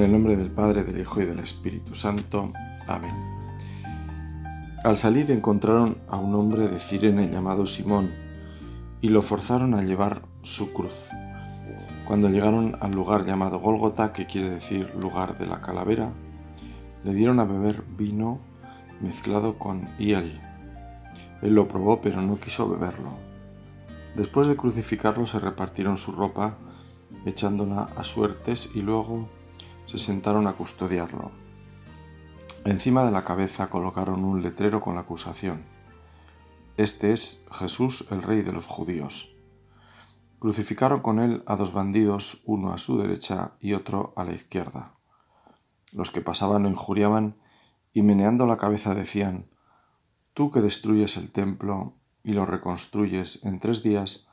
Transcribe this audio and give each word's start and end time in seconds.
En 0.00 0.06
el 0.06 0.12
nombre 0.12 0.34
del 0.34 0.50
Padre, 0.50 0.82
del 0.82 0.98
Hijo 0.98 1.20
y 1.20 1.26
del 1.26 1.40
Espíritu 1.40 1.94
Santo. 1.94 2.54
Amén. 2.86 3.12
Al 4.82 4.96
salir 4.96 5.30
encontraron 5.30 5.98
a 6.08 6.16
un 6.16 6.34
hombre 6.34 6.68
de 6.68 6.80
Cirene 6.80 7.28
llamado 7.28 7.66
Simón 7.66 8.10
y 9.02 9.10
lo 9.10 9.20
forzaron 9.20 9.74
a 9.74 9.82
llevar 9.82 10.22
su 10.40 10.72
cruz. 10.72 10.94
Cuando 12.06 12.30
llegaron 12.30 12.78
al 12.80 12.92
lugar 12.92 13.26
llamado 13.26 13.58
Gólgota, 13.58 14.14
que 14.14 14.24
quiere 14.24 14.48
decir 14.48 14.90
lugar 14.98 15.36
de 15.36 15.44
la 15.44 15.60
calavera, 15.60 16.08
le 17.04 17.12
dieron 17.12 17.38
a 17.38 17.44
beber 17.44 17.82
vino 17.98 18.38
mezclado 19.02 19.58
con 19.58 19.84
hiel. 19.98 20.40
Él 21.42 21.54
lo 21.54 21.68
probó 21.68 22.00
pero 22.00 22.22
no 22.22 22.40
quiso 22.40 22.70
beberlo. 22.70 23.10
Después 24.16 24.48
de 24.48 24.56
crucificarlo 24.56 25.26
se 25.26 25.38
repartieron 25.38 25.98
su 25.98 26.12
ropa 26.12 26.54
echándola 27.26 27.90
a 27.98 28.02
suertes 28.02 28.70
y 28.74 28.80
luego 28.80 29.28
se 29.90 29.98
sentaron 29.98 30.46
a 30.46 30.52
custodiarlo. 30.52 31.32
Encima 32.64 33.04
de 33.04 33.10
la 33.10 33.24
cabeza 33.24 33.70
colocaron 33.70 34.22
un 34.22 34.40
letrero 34.40 34.80
con 34.80 34.94
la 34.94 35.00
acusación. 35.00 35.64
Este 36.76 37.12
es 37.12 37.44
Jesús 37.50 38.06
el 38.12 38.22
Rey 38.22 38.42
de 38.42 38.52
los 38.52 38.68
judíos. 38.68 39.34
Crucificaron 40.38 41.00
con 41.00 41.18
él 41.18 41.42
a 41.44 41.56
dos 41.56 41.72
bandidos, 41.72 42.44
uno 42.46 42.72
a 42.72 42.78
su 42.78 42.98
derecha 42.98 43.54
y 43.58 43.72
otro 43.72 44.12
a 44.14 44.22
la 44.22 44.32
izquierda. 44.32 44.94
Los 45.90 46.12
que 46.12 46.20
pasaban 46.20 46.62
lo 46.62 46.68
injuriaban 46.68 47.34
y 47.92 48.02
meneando 48.02 48.46
la 48.46 48.58
cabeza 48.58 48.94
decían, 48.94 49.50
Tú 50.34 50.52
que 50.52 50.60
destruyes 50.60 51.16
el 51.16 51.32
templo 51.32 51.94
y 52.22 52.34
lo 52.34 52.46
reconstruyes 52.46 53.44
en 53.44 53.58
tres 53.58 53.82
días, 53.82 54.28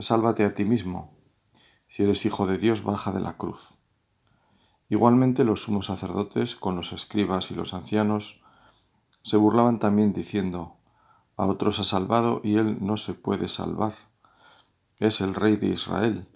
sálvate 0.00 0.44
a 0.44 0.54
ti 0.54 0.64
mismo. 0.64 1.14
Si 1.86 2.02
eres 2.02 2.26
hijo 2.26 2.48
de 2.48 2.58
Dios, 2.58 2.82
baja 2.82 3.12
de 3.12 3.20
la 3.20 3.36
cruz. 3.36 3.76
Igualmente 4.92 5.44
los 5.44 5.62
sumos 5.62 5.86
sacerdotes, 5.86 6.54
con 6.54 6.76
los 6.76 6.92
escribas 6.92 7.50
y 7.50 7.54
los 7.54 7.72
ancianos, 7.72 8.42
se 9.22 9.38
burlaban 9.38 9.78
también 9.78 10.12
diciendo, 10.12 10.76
A 11.38 11.46
otros 11.46 11.78
ha 11.78 11.84
salvado 11.84 12.42
y 12.44 12.58
él 12.58 12.76
no 12.82 12.98
se 12.98 13.14
puede 13.14 13.48
salvar. 13.48 13.94
Es 14.98 15.22
el 15.22 15.34
rey 15.34 15.56
de 15.56 15.68
Israel, 15.68 16.28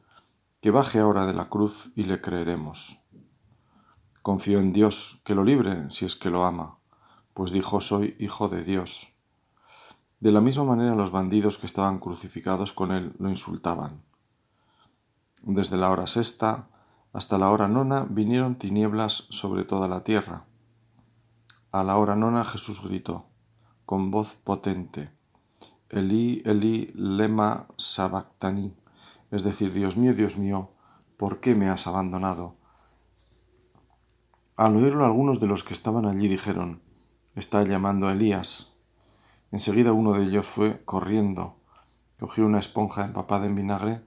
que 0.62 0.70
baje 0.70 1.00
ahora 1.00 1.26
de 1.26 1.34
la 1.34 1.50
cruz 1.50 1.92
y 1.96 2.04
le 2.04 2.22
creeremos. 2.22 2.98
Confío 4.22 4.58
en 4.58 4.72
Dios, 4.72 5.20
que 5.26 5.34
lo 5.34 5.44
libre 5.44 5.90
si 5.90 6.06
es 6.06 6.16
que 6.16 6.30
lo 6.30 6.42
ama, 6.42 6.78
pues 7.34 7.52
dijo 7.52 7.82
soy 7.82 8.16
hijo 8.18 8.48
de 8.48 8.64
Dios. 8.64 9.12
De 10.18 10.32
la 10.32 10.40
misma 10.40 10.64
manera 10.64 10.94
los 10.94 11.10
bandidos 11.10 11.58
que 11.58 11.66
estaban 11.66 11.98
crucificados 11.98 12.72
con 12.72 12.90
él 12.90 13.12
lo 13.18 13.28
insultaban. 13.28 14.00
Desde 15.42 15.76
la 15.76 15.90
hora 15.90 16.06
sexta 16.06 16.70
hasta 17.16 17.38
la 17.38 17.48
hora 17.48 17.66
nona 17.66 18.06
vinieron 18.10 18.56
tinieblas 18.56 19.26
sobre 19.30 19.64
toda 19.64 19.88
la 19.88 20.04
tierra. 20.04 20.44
A 21.72 21.82
la 21.82 21.96
hora 21.96 22.14
nona 22.14 22.44
Jesús 22.44 22.82
gritó, 22.82 23.24
con 23.86 24.10
voz 24.10 24.34
potente, 24.34 25.08
Elí, 25.88 26.42
Elí, 26.44 26.92
lema 26.94 27.68
sabactani, 27.78 28.74
es 29.30 29.44
decir, 29.44 29.72
Dios 29.72 29.96
mío, 29.96 30.12
Dios 30.12 30.36
mío, 30.36 30.72
¿por 31.16 31.40
qué 31.40 31.54
me 31.54 31.70
has 31.70 31.86
abandonado? 31.86 32.56
Al 34.54 34.76
oírlo 34.76 35.06
algunos 35.06 35.40
de 35.40 35.46
los 35.46 35.64
que 35.64 35.72
estaban 35.72 36.04
allí 36.04 36.28
dijeron, 36.28 36.82
está 37.34 37.62
llamando 37.62 38.08
a 38.08 38.12
Elías. 38.12 38.76
Enseguida 39.52 39.94
uno 39.94 40.12
de 40.12 40.24
ellos 40.24 40.44
fue 40.44 40.84
corriendo, 40.84 41.56
cogió 42.20 42.44
una 42.44 42.58
esponja 42.58 43.06
empapada 43.06 43.46
en 43.46 43.54
vinagre 43.54 44.02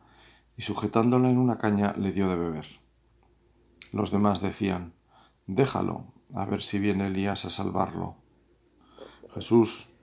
y 0.56 0.62
sujetándola 0.62 1.28
en 1.28 1.40
una 1.40 1.58
caña 1.58 1.96
le 1.98 2.12
dio 2.12 2.30
de 2.30 2.36
beber. 2.36 2.89
Los 3.92 4.12
demás 4.12 4.42
decían, 4.42 4.94
déjalo, 5.48 6.06
a 6.34 6.46
ver 6.46 6.62
si 6.62 6.80
viene 6.80 7.08
Elías 7.08 7.46
a 7.46 7.50
salvarlo. 7.50 8.16
Jesús, 9.34 9.96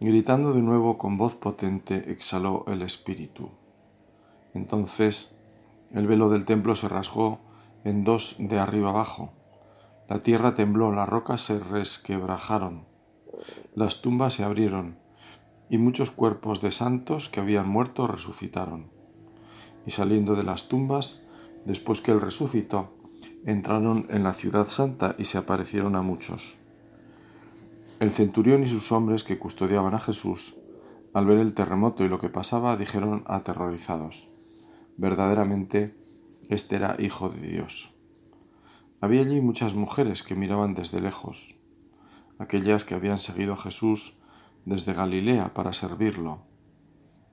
gritando 0.00 0.52
de 0.52 0.62
nuevo 0.62 0.98
con 0.98 1.18
voz 1.18 1.34
potente, 1.34 2.10
exhaló 2.10 2.64
el 2.66 2.82
espíritu. 2.82 3.50
Entonces 4.54 5.36
el 5.92 6.06
velo 6.06 6.28
del 6.28 6.44
templo 6.44 6.74
se 6.74 6.88
rasgó 6.88 7.40
en 7.84 8.04
dos 8.04 8.36
de 8.38 8.58
arriba 8.58 8.90
abajo. 8.90 9.32
La 10.08 10.22
tierra 10.22 10.54
tembló, 10.54 10.92
las 10.92 11.08
rocas 11.08 11.42
se 11.42 11.58
resquebrajaron, 11.58 12.86
las 13.74 14.00
tumbas 14.00 14.34
se 14.34 14.44
abrieron, 14.44 14.98
y 15.70 15.78
muchos 15.78 16.10
cuerpos 16.10 16.60
de 16.60 16.72
santos 16.72 17.28
que 17.28 17.40
habían 17.40 17.68
muerto 17.68 18.06
resucitaron. 18.06 18.90
Y 19.86 19.90
saliendo 19.90 20.34
de 20.34 20.44
las 20.44 20.68
tumbas, 20.68 21.26
después 21.64 22.00
que 22.00 22.10
él 22.10 22.20
resucitó, 22.20 22.97
entraron 23.44 24.06
en 24.10 24.24
la 24.24 24.32
ciudad 24.32 24.68
santa 24.68 25.14
y 25.18 25.24
se 25.24 25.38
aparecieron 25.38 25.96
a 25.96 26.02
muchos. 26.02 26.58
El 28.00 28.10
centurión 28.10 28.62
y 28.62 28.68
sus 28.68 28.92
hombres 28.92 29.24
que 29.24 29.38
custodiaban 29.38 29.94
a 29.94 30.00
Jesús, 30.00 30.56
al 31.14 31.26
ver 31.26 31.38
el 31.38 31.54
terremoto 31.54 32.04
y 32.04 32.08
lo 32.08 32.20
que 32.20 32.28
pasaba, 32.28 32.76
dijeron 32.76 33.24
aterrorizados, 33.26 34.28
verdaderamente, 34.96 35.96
este 36.48 36.76
era 36.76 36.96
hijo 36.98 37.28
de 37.28 37.40
Dios. 37.40 37.94
Había 39.00 39.22
allí 39.22 39.40
muchas 39.40 39.74
mujeres 39.74 40.22
que 40.22 40.34
miraban 40.34 40.74
desde 40.74 41.00
lejos, 41.00 41.56
aquellas 42.38 42.84
que 42.84 42.94
habían 42.94 43.18
seguido 43.18 43.54
a 43.54 43.56
Jesús 43.56 44.20
desde 44.64 44.92
Galilea 44.92 45.54
para 45.54 45.72
servirlo, 45.72 46.42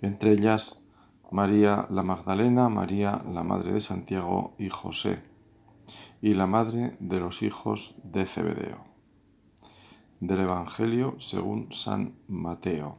entre 0.01 0.31
ellas 0.31 0.85
María 1.31 1.87
la 1.89 2.03
Magdalena, 2.03 2.69
María 2.69 3.23
la 3.31 3.43
Madre 3.43 3.73
de 3.73 3.81
Santiago 3.81 4.55
y 4.57 4.69
José 4.69 5.34
y 6.21 6.33
la 6.33 6.47
madre 6.47 6.97
de 6.99 7.19
los 7.19 7.41
hijos 7.41 7.95
de 8.03 8.25
Zebedeo. 8.25 8.85
Del 10.19 10.41
Evangelio 10.41 11.15
según 11.19 11.71
San 11.71 12.15
Mateo. 12.27 12.97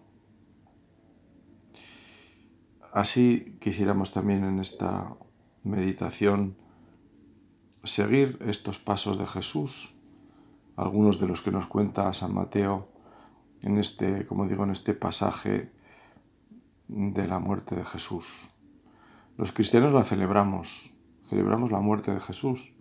Así 2.92 3.56
quisiéramos 3.60 4.12
también 4.12 4.44
en 4.44 4.58
esta 4.58 5.16
meditación 5.64 6.56
seguir 7.84 8.38
estos 8.46 8.78
pasos 8.78 9.18
de 9.18 9.26
Jesús, 9.26 9.94
algunos 10.76 11.20
de 11.20 11.28
los 11.28 11.40
que 11.42 11.50
nos 11.50 11.66
cuenta 11.66 12.12
San 12.12 12.34
Mateo 12.34 12.88
en 13.62 13.78
este, 13.78 14.26
como 14.26 14.46
digo, 14.46 14.64
en 14.64 14.70
este 14.70 14.94
pasaje 14.94 15.72
de 16.88 17.26
la 17.26 17.38
muerte 17.38 17.74
de 17.74 17.84
Jesús. 17.84 18.50
Los 19.36 19.52
cristianos 19.52 19.92
la 19.92 20.04
celebramos, 20.04 20.94
celebramos 21.24 21.70
la 21.70 21.80
muerte 21.80 22.12
de 22.12 22.20
Jesús, 22.20 22.75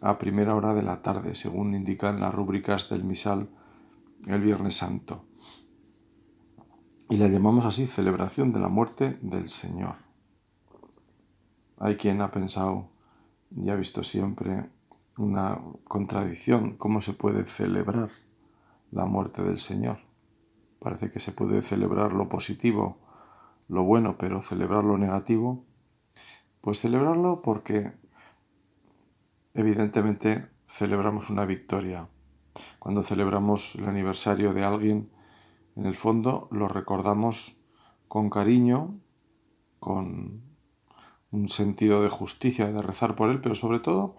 a 0.00 0.18
primera 0.18 0.54
hora 0.54 0.74
de 0.74 0.82
la 0.82 1.02
tarde, 1.02 1.34
según 1.34 1.74
indican 1.74 2.20
las 2.20 2.34
rúbricas 2.34 2.88
del 2.88 3.04
misal 3.04 3.48
el 4.26 4.40
Viernes 4.40 4.76
Santo. 4.76 5.24
Y 7.08 7.16
la 7.16 7.28
llamamos 7.28 7.64
así 7.64 7.86
celebración 7.86 8.52
de 8.52 8.60
la 8.60 8.68
muerte 8.68 9.18
del 9.22 9.48
Señor. 9.48 9.94
Hay 11.78 11.96
quien 11.96 12.20
ha 12.20 12.30
pensado 12.30 12.88
y 13.54 13.70
ha 13.70 13.76
visto 13.76 14.02
siempre 14.02 14.70
una 15.16 15.60
contradicción, 15.84 16.76
cómo 16.76 17.00
se 17.00 17.12
puede 17.12 17.44
celebrar 17.44 18.10
la 18.90 19.06
muerte 19.06 19.42
del 19.42 19.58
Señor. 19.58 19.98
Parece 20.78 21.10
que 21.10 21.20
se 21.20 21.32
puede 21.32 21.62
celebrar 21.62 22.12
lo 22.12 22.28
positivo, 22.28 22.98
lo 23.68 23.82
bueno, 23.84 24.16
pero 24.18 24.42
celebrar 24.42 24.84
lo 24.84 24.98
negativo, 24.98 25.64
pues 26.60 26.80
celebrarlo 26.80 27.42
porque 27.42 27.92
evidentemente 29.56 30.46
celebramos 30.68 31.30
una 31.30 31.44
victoria. 31.46 32.08
Cuando 32.78 33.02
celebramos 33.02 33.74
el 33.76 33.86
aniversario 33.86 34.52
de 34.52 34.64
alguien, 34.64 35.10
en 35.74 35.86
el 35.86 35.96
fondo 35.96 36.48
lo 36.50 36.68
recordamos 36.68 37.56
con 38.08 38.30
cariño, 38.30 38.98
con 39.80 40.42
un 41.30 41.48
sentido 41.48 42.02
de 42.02 42.08
justicia, 42.08 42.70
de 42.70 42.82
rezar 42.82 43.16
por 43.16 43.30
él, 43.30 43.40
pero 43.40 43.54
sobre 43.54 43.80
todo 43.80 44.16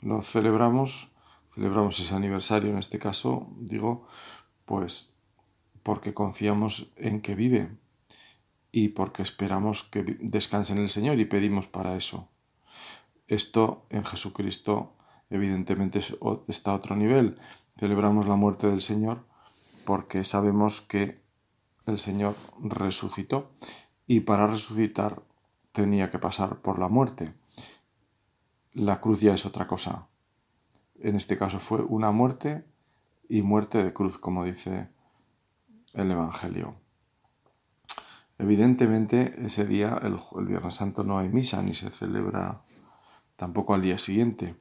lo 0.00 0.22
celebramos, 0.22 1.12
celebramos 1.48 1.98
ese 2.00 2.14
aniversario 2.14 2.70
en 2.70 2.78
este 2.78 2.98
caso, 2.98 3.48
digo, 3.58 4.06
pues 4.64 5.16
porque 5.82 6.14
confiamos 6.14 6.92
en 6.96 7.20
que 7.20 7.34
vive 7.34 7.76
y 8.72 8.88
porque 8.88 9.22
esperamos 9.22 9.82
que 9.82 10.02
descanse 10.20 10.72
en 10.72 10.78
el 10.78 10.88
Señor 10.88 11.18
y 11.20 11.26
pedimos 11.26 11.66
para 11.66 11.96
eso. 11.96 12.28
Esto 13.26 13.86
en 13.90 14.04
Jesucristo 14.04 14.92
evidentemente 15.30 16.00
está 16.48 16.72
a 16.72 16.74
otro 16.74 16.96
nivel. 16.96 17.38
Celebramos 17.78 18.26
la 18.26 18.36
muerte 18.36 18.68
del 18.68 18.80
Señor 18.80 19.24
porque 19.84 20.24
sabemos 20.24 20.80
que 20.80 21.20
el 21.86 21.98
Señor 21.98 22.34
resucitó 22.62 23.50
y 24.06 24.20
para 24.20 24.46
resucitar 24.46 25.22
tenía 25.72 26.10
que 26.10 26.18
pasar 26.18 26.60
por 26.60 26.78
la 26.78 26.88
muerte. 26.88 27.34
La 28.72 29.00
cruz 29.00 29.20
ya 29.20 29.34
es 29.34 29.46
otra 29.46 29.66
cosa. 29.66 30.08
En 31.00 31.16
este 31.16 31.36
caso 31.36 31.58
fue 31.58 31.82
una 31.82 32.10
muerte 32.10 32.64
y 33.28 33.42
muerte 33.42 33.82
de 33.82 33.92
cruz, 33.92 34.18
como 34.18 34.44
dice 34.44 34.88
el 35.92 36.10
Evangelio. 36.10 36.74
Evidentemente 38.38 39.34
ese 39.44 39.64
día, 39.64 40.00
el, 40.02 40.18
Viernes 40.44 40.74
Santo, 40.74 41.04
no 41.04 41.18
hay 41.18 41.28
misa 41.28 41.62
ni 41.62 41.74
se 41.74 41.90
celebra 41.90 42.62
tampoco 43.36 43.74
al 43.74 43.82
día 43.82 43.98
siguiente. 43.98 44.56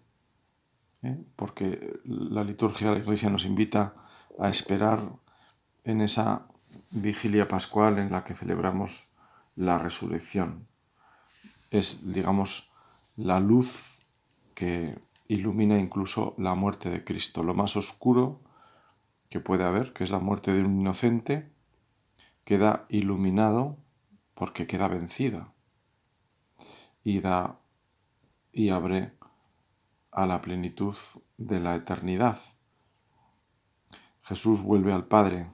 ¿eh? 1.03 1.17
porque 1.35 1.99
la 2.05 2.43
liturgia 2.43 2.87
de 2.87 2.93
la 2.95 3.03
Iglesia 3.03 3.29
nos 3.29 3.45
invita 3.45 3.93
a 4.39 4.49
esperar 4.49 5.11
en 5.83 6.01
esa 6.01 6.47
vigilia 6.91 7.47
pascual 7.47 7.99
en 7.99 8.11
la 8.11 8.23
que 8.23 8.33
celebramos 8.33 9.11
la 9.55 9.77
resurrección. 9.77 10.67
Es, 11.69 12.11
digamos, 12.11 12.71
la 13.15 13.39
luz 13.39 14.05
que 14.55 14.97
ilumina 15.27 15.77
incluso 15.79 16.33
la 16.37 16.55
muerte 16.55 16.89
de 16.89 17.03
Cristo, 17.03 17.43
lo 17.43 17.53
más 17.53 17.75
oscuro 17.75 18.41
que 19.29 19.39
puede 19.39 19.63
haber, 19.63 19.93
que 19.93 20.03
es 20.03 20.11
la 20.11 20.19
muerte 20.19 20.53
de 20.53 20.63
un 20.63 20.81
inocente, 20.81 21.51
queda 22.43 22.85
iluminado 22.89 23.77
porque 24.35 24.67
queda 24.67 24.87
vencida 24.87 25.53
y 27.03 27.19
da 27.19 27.59
y 28.53 28.69
abre 28.69 29.13
a 30.11 30.25
la 30.25 30.39
plenitud 30.41 30.95
de 31.37 31.59
la 31.59 31.75
eternidad. 31.75 32.37
Jesús 34.21 34.61
vuelve 34.61 34.93
al 34.93 35.07
Padre. 35.07 35.51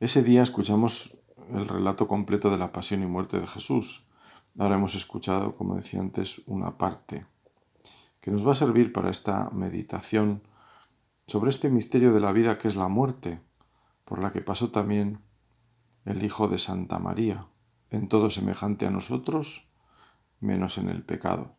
Ese 0.00 0.22
día 0.22 0.42
escuchamos 0.42 1.18
el 1.52 1.66
relato 1.66 2.06
completo 2.06 2.50
de 2.50 2.58
la 2.58 2.72
pasión 2.72 3.02
y 3.02 3.06
muerte 3.06 3.40
de 3.40 3.46
Jesús. 3.46 4.08
Ahora 4.56 4.76
hemos 4.76 4.94
escuchado, 4.94 5.52
como 5.52 5.74
decía 5.74 6.00
antes, 6.00 6.42
una 6.46 6.78
parte 6.78 7.26
que 8.20 8.30
nos 8.30 8.46
va 8.46 8.52
a 8.52 8.56
servir 8.56 8.92
para 8.92 9.10
esta 9.10 9.50
meditación 9.50 10.42
sobre 11.26 11.50
este 11.50 11.70
misterio 11.70 12.12
de 12.12 12.20
la 12.20 12.32
vida 12.32 12.58
que 12.58 12.68
es 12.68 12.76
la 12.76 12.88
muerte, 12.88 13.40
por 14.04 14.20
la 14.20 14.32
que 14.32 14.40
pasó 14.40 14.70
también 14.70 15.20
el 16.04 16.22
Hijo 16.22 16.48
de 16.48 16.58
Santa 16.58 16.98
María, 16.98 17.46
en 17.90 18.08
todo 18.08 18.30
semejante 18.30 18.86
a 18.86 18.90
nosotros, 18.90 19.67
menos 20.40 20.78
en 20.78 20.88
el 20.88 21.02
pecado. 21.02 21.56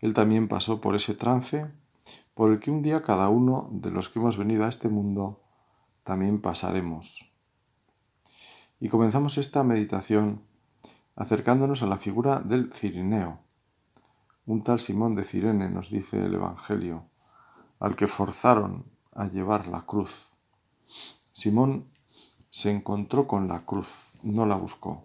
Él 0.00 0.14
también 0.14 0.48
pasó 0.48 0.80
por 0.80 0.94
ese 0.96 1.14
trance 1.14 1.70
por 2.34 2.52
el 2.52 2.60
que 2.60 2.70
un 2.70 2.82
día 2.82 3.02
cada 3.02 3.28
uno 3.28 3.68
de 3.72 3.90
los 3.90 4.08
que 4.08 4.18
hemos 4.18 4.36
venido 4.36 4.64
a 4.64 4.68
este 4.68 4.88
mundo 4.88 5.42
también 6.04 6.40
pasaremos. 6.40 7.30
Y 8.80 8.88
comenzamos 8.88 9.36
esta 9.36 9.62
meditación 9.62 10.42
acercándonos 11.16 11.82
a 11.82 11.86
la 11.86 11.98
figura 11.98 12.40
del 12.40 12.72
Cirineo, 12.72 13.40
un 14.46 14.64
tal 14.64 14.80
Simón 14.80 15.14
de 15.14 15.24
Cirene, 15.24 15.68
nos 15.68 15.90
dice 15.90 16.24
el 16.24 16.34
Evangelio, 16.34 17.04
al 17.78 17.94
que 17.94 18.06
forzaron 18.06 18.86
a 19.12 19.26
llevar 19.26 19.68
la 19.68 19.82
cruz. 19.82 20.32
Simón 21.32 21.90
se 22.48 22.70
encontró 22.70 23.28
con 23.28 23.48
la 23.48 23.64
cruz, 23.64 24.18
no 24.22 24.46
la 24.46 24.56
buscó. 24.56 25.04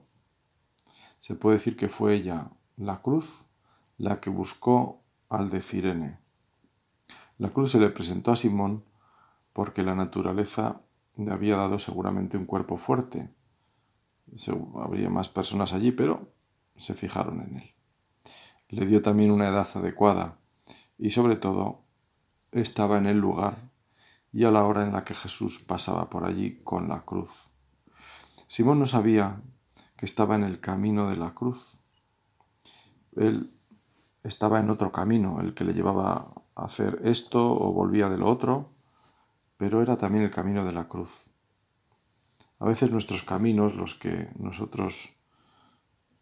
Se 1.20 1.36
puede 1.36 1.58
decir 1.58 1.76
que 1.76 1.90
fue 1.90 2.16
ella, 2.16 2.50
la 2.78 3.02
cruz, 3.02 3.46
la 3.98 4.20
que 4.20 4.30
buscó 4.30 5.02
al 5.30 5.50
de 5.50 5.62
Cirene. 5.62 6.20
La 7.38 7.50
cruz 7.50 7.72
se 7.72 7.80
le 7.80 7.90
presentó 7.90 8.32
a 8.32 8.36
Simón 8.36 8.84
porque 9.54 9.84
la 9.84 9.96
naturaleza 9.96 10.82
le 11.16 11.32
había 11.32 11.56
dado 11.56 11.80
seguramente 11.80 12.38
un 12.38 12.46
cuerpo 12.46 12.78
fuerte. 12.78 13.30
Habría 14.76 15.10
más 15.10 15.30
personas 15.30 15.74
allí, 15.74 15.92
pero 15.92 16.32
se 16.76 16.94
fijaron 16.94 17.42
en 17.42 17.58
él. 17.58 17.74
Le 18.70 18.86
dio 18.86 19.02
también 19.02 19.32
una 19.32 19.48
edad 19.48 19.68
adecuada 19.76 20.38
y 20.98 21.12
sobre 21.12 21.36
todo 21.36 21.84
estaba 22.52 22.98
en 22.98 23.06
el 23.06 23.20
lugar 23.20 23.70
y 24.34 24.44
a 24.44 24.52
la 24.52 24.66
hora 24.66 24.86
en 24.86 24.92
la 24.92 25.04
que 25.04 25.14
Jesús 25.14 25.60
pasaba 25.60 26.10
por 26.10 26.26
allí 26.26 26.60
con 26.64 26.90
la 26.90 27.02
cruz. 27.06 27.50
Simón 28.48 28.80
no 28.80 28.86
sabía 28.86 29.42
que 29.96 30.06
estaba 30.06 30.36
en 30.36 30.44
el 30.44 30.60
camino 30.60 31.10
de 31.10 31.18
la 31.18 31.34
cruz. 31.34 31.80
Él 33.16 33.52
estaba 34.24 34.60
en 34.60 34.70
otro 34.70 34.92
camino, 34.92 35.40
el 35.42 35.54
que 35.54 35.64
le 35.64 35.74
llevaba 35.74 36.34
a 36.56 36.66
hacer 36.66 37.02
esto 37.04 37.54
o 37.54 37.72
volvía 37.74 38.10
de 38.10 38.18
lo 38.18 38.30
otro, 38.30 38.70
pero 39.58 39.82
era 39.82 39.98
también 39.98 40.24
el 40.24 40.32
camino 40.32 40.66
de 40.66 40.74
la 40.74 40.88
cruz. 40.88 41.30
A 42.60 42.66
veces 42.66 42.92
nuestros 42.92 43.24
caminos, 43.24 43.76
los 43.76 43.96
que 43.96 44.30
nosotros 44.40 45.14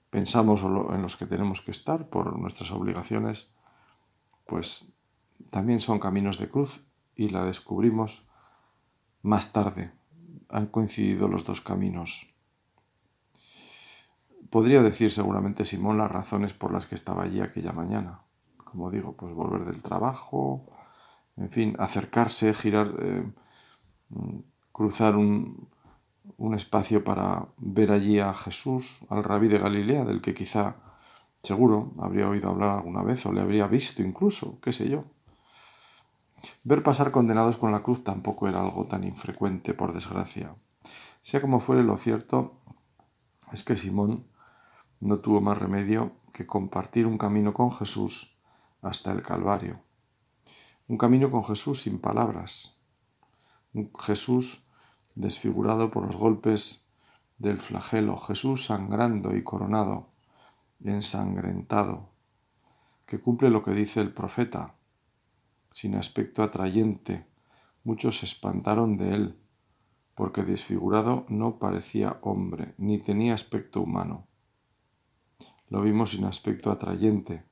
pensamos 0.10 0.64
o 0.64 0.94
en 0.94 1.02
los 1.02 1.16
que 1.16 1.26
tenemos 1.26 1.62
que 1.62 1.72
estar 1.72 2.10
por 2.10 2.38
nuestras 2.38 2.72
obligaciones, 2.72 3.52
pues 4.46 4.94
también 5.50 5.80
son 5.80 6.00
caminos 6.00 6.38
de 6.38 6.50
cruz 6.50 6.86
y 7.16 7.30
la 7.30 7.46
descubrimos 7.46 8.28
más 9.22 9.54
tarde. 9.54 9.92
Han 10.50 10.68
coincidido 10.68 11.28
los 11.28 11.46
dos 11.46 11.62
caminos. 11.62 12.33
Podría 14.54 14.84
decir 14.84 15.10
seguramente 15.10 15.66
Simón 15.66 15.98
las 15.98 16.12
razones 16.12 16.54
por 16.54 16.72
las 16.72 16.86
que 16.86 16.94
estaba 16.94 17.24
allí 17.24 17.42
aquella 17.42 17.72
mañana. 17.72 18.20
Como 18.64 18.92
digo, 18.92 19.18
pues 19.18 19.34
volver 19.34 19.66
del 19.66 19.82
trabajo, 19.82 20.68
en 21.36 21.50
fin, 21.50 21.76
acercarse, 21.80 22.54
girar, 22.54 22.94
eh, 23.00 23.26
cruzar 24.72 25.16
un, 25.16 25.70
un 26.38 26.54
espacio 26.54 27.04
para 27.04 27.48
ver 27.58 27.92
allí 27.92 28.20
a 28.20 28.32
Jesús, 28.36 29.00
al 29.10 29.24
rabí 29.24 29.48
de 29.48 29.58
Galilea, 29.58 30.06
del 30.06 30.22
que 30.22 30.36
quizá, 30.36 30.76
seguro, 31.42 31.92
habría 31.98 32.30
oído 32.30 32.52
hablar 32.52 32.78
alguna 32.78 33.02
vez 33.02 33.26
o 33.26 33.34
le 33.34 33.42
habría 33.42 33.66
visto 33.66 34.04
incluso, 34.04 34.62
qué 34.62 34.72
sé 34.72 34.88
yo. 34.88 35.06
Ver 36.64 36.84
pasar 36.84 37.10
condenados 37.10 37.58
con 37.58 37.72
la 37.72 37.82
cruz 37.82 38.04
tampoco 38.04 38.48
era 38.48 38.62
algo 38.62 38.86
tan 38.86 39.04
infrecuente, 39.04 39.74
por 39.74 39.96
desgracia. 39.96 40.54
Sea 41.24 41.42
como 41.42 41.60
fuere, 41.60 41.82
lo 41.82 41.98
cierto 41.98 42.60
es 43.52 43.64
que 43.64 43.76
Simón 43.76 44.32
no 45.04 45.20
tuvo 45.20 45.42
más 45.42 45.58
remedio 45.58 46.14
que 46.32 46.48
compartir 46.48 47.06
un 47.06 47.18
camino 47.18 47.54
con 47.54 47.72
Jesús 47.74 48.38
hasta 48.82 49.12
el 49.12 49.22
Calvario. 49.22 49.82
Un 50.88 50.98
camino 50.98 51.30
con 51.30 51.44
Jesús 51.44 51.82
sin 51.82 52.00
palabras. 52.00 52.82
Un 53.74 53.92
Jesús 54.00 54.66
desfigurado 55.16 55.92
por 55.92 56.06
los 56.06 56.16
golpes 56.16 56.88
del 57.38 57.58
flagelo. 57.58 58.16
Jesús 58.18 58.66
sangrando 58.66 59.36
y 59.36 59.44
coronado, 59.44 60.08
ensangrentado, 60.84 62.10
que 63.06 63.20
cumple 63.20 63.50
lo 63.50 63.64
que 63.64 63.72
dice 63.72 64.00
el 64.00 64.14
profeta 64.14 64.76
sin 65.70 65.96
aspecto 65.96 66.44
atrayente. 66.44 67.26
Muchos 67.84 68.20
se 68.20 68.26
espantaron 68.26 68.96
de 68.96 69.16
él, 69.16 69.40
porque 70.16 70.44
desfigurado 70.44 71.26
no 71.28 71.58
parecía 71.58 72.20
hombre, 72.22 72.76
ni 72.78 73.00
tenía 73.00 73.34
aspecto 73.34 73.82
humano. 73.82 74.28
Lo 75.74 75.82
vimos 75.82 76.12
sin 76.12 76.26
aspecto 76.26 76.70
atrayente, 76.70 77.46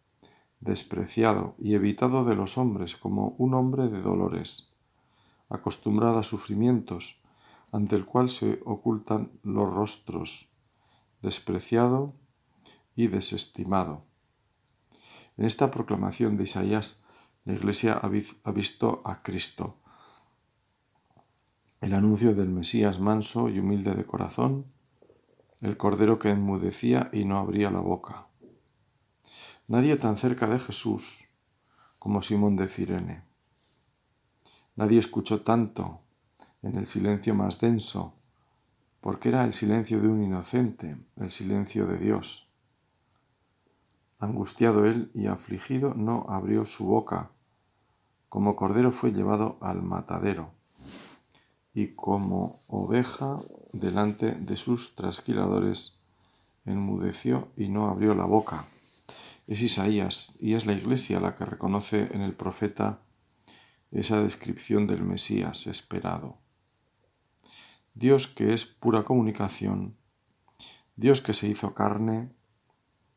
despreciado 0.59 1.55
y 1.57 1.73
evitado 1.73 2.23
de 2.23 2.35
los 2.35 2.59
hombres 2.59 2.95
como 2.95 3.29
un 3.39 3.55
hombre 3.55 3.87
de 3.87 3.99
dolores, 3.99 4.75
acostumbrado 5.49 6.19
a 6.19 6.23
sufrimientos, 6.23 7.23
ante 7.71 7.95
el 7.95 8.05
cual 8.05 8.29
se 8.29 8.61
ocultan 8.63 9.31
los 9.41 9.73
rostros, 9.73 10.51
despreciado 11.23 12.13
y 12.95 13.07
desestimado. 13.07 14.03
En 15.35 15.45
esta 15.45 15.71
proclamación 15.71 16.37
de 16.37 16.43
Isaías 16.43 17.03
la 17.43 17.53
Iglesia 17.53 17.99
ha 17.99 18.51
visto 18.51 19.01
a 19.03 19.23
Cristo, 19.23 19.77
el 21.81 21.95
anuncio 21.95 22.35
del 22.35 22.49
Mesías 22.49 22.99
manso 22.99 23.49
y 23.49 23.57
humilde 23.57 23.95
de 23.95 24.05
corazón, 24.05 24.67
el 25.61 25.77
Cordero 25.77 26.17
que 26.17 26.29
enmudecía 26.29 27.09
y 27.13 27.23
no 27.23 27.37
abría 27.37 27.69
la 27.69 27.79
boca. 27.79 28.27
Nadie 29.67 29.95
tan 29.95 30.17
cerca 30.17 30.47
de 30.47 30.57
Jesús 30.57 31.27
como 31.99 32.23
Simón 32.23 32.55
de 32.55 32.67
Cirene. 32.67 33.23
Nadie 34.75 34.97
escuchó 34.97 35.41
tanto 35.41 36.01
en 36.63 36.75
el 36.75 36.87
silencio 36.87 37.35
más 37.35 37.59
denso, 37.59 38.15
porque 39.01 39.29
era 39.29 39.45
el 39.45 39.53
silencio 39.53 40.01
de 40.01 40.07
un 40.07 40.23
inocente, 40.23 40.97
el 41.17 41.29
silencio 41.29 41.85
de 41.85 41.97
Dios. 41.97 42.49
Angustiado 44.17 44.85
él 44.85 45.11
y 45.13 45.27
afligido, 45.27 45.93
no 45.93 46.25
abrió 46.27 46.65
su 46.65 46.85
boca. 46.85 47.31
Como 48.29 48.55
cordero 48.55 48.91
fue 48.91 49.11
llevado 49.11 49.57
al 49.61 49.83
matadero, 49.83 50.53
y 51.73 51.93
como 51.93 52.61
oveja 52.67 53.39
delante 53.71 54.31
de 54.33 54.57
sus 54.57 54.95
trasquiladores, 54.95 56.03
enmudeció 56.65 57.49
y 57.57 57.69
no 57.69 57.89
abrió 57.89 58.13
la 58.13 58.25
boca. 58.25 58.65
Es 59.47 59.61
Isaías 59.61 60.35
y 60.39 60.53
es 60.53 60.65
la 60.65 60.73
Iglesia 60.73 61.19
la 61.19 61.35
que 61.35 61.45
reconoce 61.45 62.09
en 62.13 62.21
el 62.21 62.33
profeta 62.33 62.99
esa 63.91 64.21
descripción 64.21 64.87
del 64.87 65.03
Mesías 65.03 65.67
esperado. 65.67 66.37
Dios 67.93 68.27
que 68.27 68.53
es 68.53 68.65
pura 68.65 69.03
comunicación, 69.03 69.97
Dios 70.95 71.21
que 71.21 71.33
se 71.33 71.47
hizo 71.47 71.73
carne, 71.73 72.31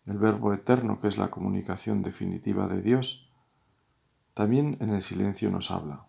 el 0.06 0.18
Verbo 0.18 0.52
eterno, 0.52 1.00
que 1.00 1.08
es 1.08 1.16
la 1.16 1.30
comunicación 1.30 2.02
definitiva 2.02 2.66
de 2.66 2.82
Dios, 2.82 3.30
también 4.34 4.76
en 4.80 4.90
el 4.90 5.02
silencio 5.02 5.50
nos 5.50 5.70
habla. 5.70 6.06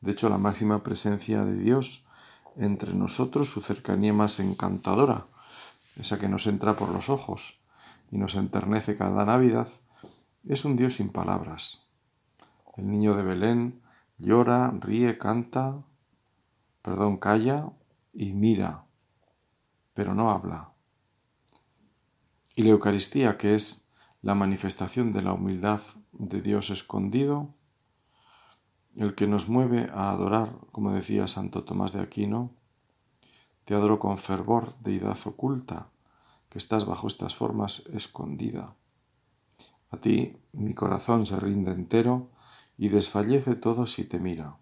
De 0.00 0.12
hecho, 0.12 0.28
la 0.28 0.38
máxima 0.38 0.82
presencia 0.82 1.44
de 1.44 1.56
Dios 1.56 2.06
entre 2.56 2.94
nosotros, 2.94 3.50
su 3.50 3.60
cercanía 3.60 4.12
más 4.12 4.40
encantadora, 4.40 5.26
esa 5.96 6.18
que 6.18 6.28
nos 6.28 6.46
entra 6.46 6.74
por 6.74 6.90
los 6.90 7.08
ojos 7.08 7.62
y 8.10 8.18
nos 8.18 8.34
enternece 8.34 8.96
cada 8.96 9.24
Navidad, 9.24 9.68
es 10.46 10.64
un 10.64 10.76
Dios 10.76 10.94
sin 10.94 11.10
palabras, 11.10 11.86
El 12.76 12.90
niño 12.90 13.14
de 13.14 13.22
Belén 13.22 13.82
llora, 14.18 14.70
ríe, 14.80 15.18
canta, 15.18 15.82
perdón, 16.80 17.18
calla 17.18 17.70
y 18.12 18.32
mira, 18.32 18.84
pero 19.94 20.14
no 20.14 20.30
habla. 20.30 20.70
Y 22.54 22.62
la 22.62 22.70
Eucaristía, 22.70 23.38
que 23.38 23.54
es 23.54 23.88
la 24.20 24.34
manifestación 24.34 25.12
de 25.12 25.22
la 25.22 25.32
humildad 25.32 25.80
de 26.12 26.40
Dios 26.40 26.70
escondido, 26.70 27.54
el 28.96 29.14
que 29.14 29.26
nos 29.26 29.48
mueve 29.48 29.90
a 29.94 30.10
adorar, 30.10 30.50
como 30.70 30.92
decía 30.92 31.26
Santo 31.26 31.64
Tomás 31.64 31.92
de 31.92 32.00
Aquino, 32.00 32.50
te 33.64 33.74
adoro 33.74 33.98
con 33.98 34.18
fervor, 34.18 34.74
deidad 34.80 35.18
oculta, 35.26 35.88
que 36.48 36.58
estás 36.58 36.84
bajo 36.84 37.06
estas 37.06 37.34
formas 37.34 37.86
escondida. 37.92 38.74
A 39.90 39.96
ti 39.96 40.36
mi 40.52 40.74
corazón 40.74 41.26
se 41.26 41.38
rinde 41.38 41.72
entero 41.72 42.28
y 42.76 42.88
desfallece 42.88 43.54
todo 43.54 43.86
si 43.86 44.04
te 44.04 44.18
mira. 44.18 44.56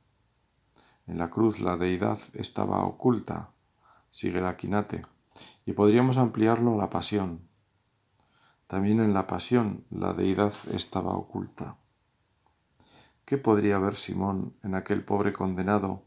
En 1.07 1.19
la 1.19 1.31
cruz 1.31 1.61
la 1.61 1.77
deidad 1.77 2.19
estaba 2.35 2.85
oculta, 2.85 3.51
sigue 4.11 4.41
la 4.41 4.57
quinate, 4.57 5.03
y 5.67 5.73
podríamos 5.73 6.19
ampliarlo 6.19 6.75
a 6.75 6.77
la 6.77 6.91
pasión. 6.91 7.41
También 8.67 9.01
en 9.01 9.15
la 9.15 9.27
pasión 9.27 9.85
la 9.91 10.13
deidad 10.13 10.53
estaba 10.73 11.13
oculta. 11.15 11.80
¿Qué 13.31 13.39
podría 13.39 13.79
ver 13.79 13.95
Simón 13.95 14.57
en 14.65 14.75
aquel 14.75 15.05
pobre 15.05 15.33
condenado 15.33 16.03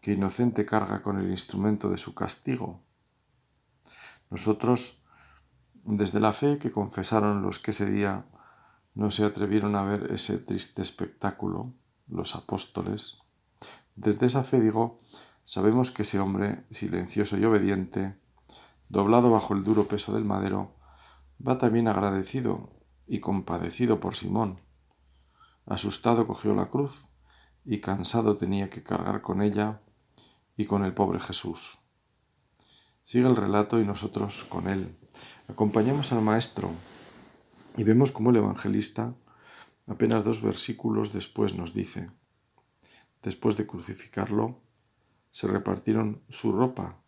que 0.00 0.14
inocente 0.14 0.66
carga 0.66 1.00
con 1.00 1.20
el 1.20 1.30
instrumento 1.30 1.88
de 1.90 1.96
su 1.96 2.12
castigo? 2.12 2.80
Nosotros, 4.30 5.00
desde 5.84 6.18
la 6.18 6.32
fe 6.32 6.58
que 6.58 6.72
confesaron 6.72 7.40
los 7.40 7.60
que 7.60 7.70
ese 7.70 7.86
día 7.88 8.24
no 8.96 9.12
se 9.12 9.24
atrevieron 9.24 9.76
a 9.76 9.84
ver 9.84 10.10
ese 10.10 10.38
triste 10.38 10.82
espectáculo, 10.82 11.72
los 12.08 12.34
apóstoles, 12.34 13.22
desde 13.94 14.26
esa 14.26 14.42
fe 14.42 14.60
digo, 14.60 14.98
sabemos 15.44 15.92
que 15.92 16.02
ese 16.02 16.18
hombre, 16.18 16.64
silencioso 16.72 17.38
y 17.38 17.44
obediente, 17.44 18.16
doblado 18.88 19.30
bajo 19.30 19.54
el 19.54 19.62
duro 19.62 19.84
peso 19.84 20.12
del 20.14 20.24
madero, 20.24 20.74
va 21.46 21.58
también 21.58 21.86
agradecido 21.86 22.70
y 23.06 23.20
compadecido 23.20 24.00
por 24.00 24.16
Simón. 24.16 24.58
Asustado 25.66 26.26
cogió 26.26 26.54
la 26.54 26.70
cruz 26.70 27.08
y 27.64 27.80
cansado 27.80 28.36
tenía 28.36 28.70
que 28.70 28.82
cargar 28.82 29.22
con 29.22 29.42
ella 29.42 29.80
y 30.56 30.66
con 30.66 30.84
el 30.84 30.94
pobre 30.94 31.20
Jesús. 31.20 31.78
Sigue 33.04 33.26
el 33.26 33.36
relato 33.36 33.80
y 33.80 33.86
nosotros 33.86 34.44
con 34.44 34.68
él. 34.68 34.96
Acompañamos 35.48 36.12
al 36.12 36.22
Maestro 36.22 36.70
y 37.76 37.84
vemos 37.84 38.10
cómo 38.10 38.30
el 38.30 38.36
evangelista, 38.36 39.14
apenas 39.86 40.24
dos 40.24 40.42
versículos 40.42 41.12
después, 41.12 41.54
nos 41.54 41.74
dice, 41.74 42.10
después 43.22 43.56
de 43.56 43.66
crucificarlo, 43.66 44.60
se 45.30 45.46
repartieron 45.46 46.22
su 46.28 46.52
ropa, 46.52 47.00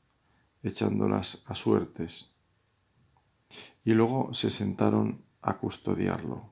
echándolas 0.62 1.44
a 1.46 1.54
suertes, 1.54 2.34
y 3.84 3.92
luego 3.92 4.32
se 4.32 4.50
sentaron 4.50 5.24
a 5.40 5.58
custodiarlo. 5.58 6.51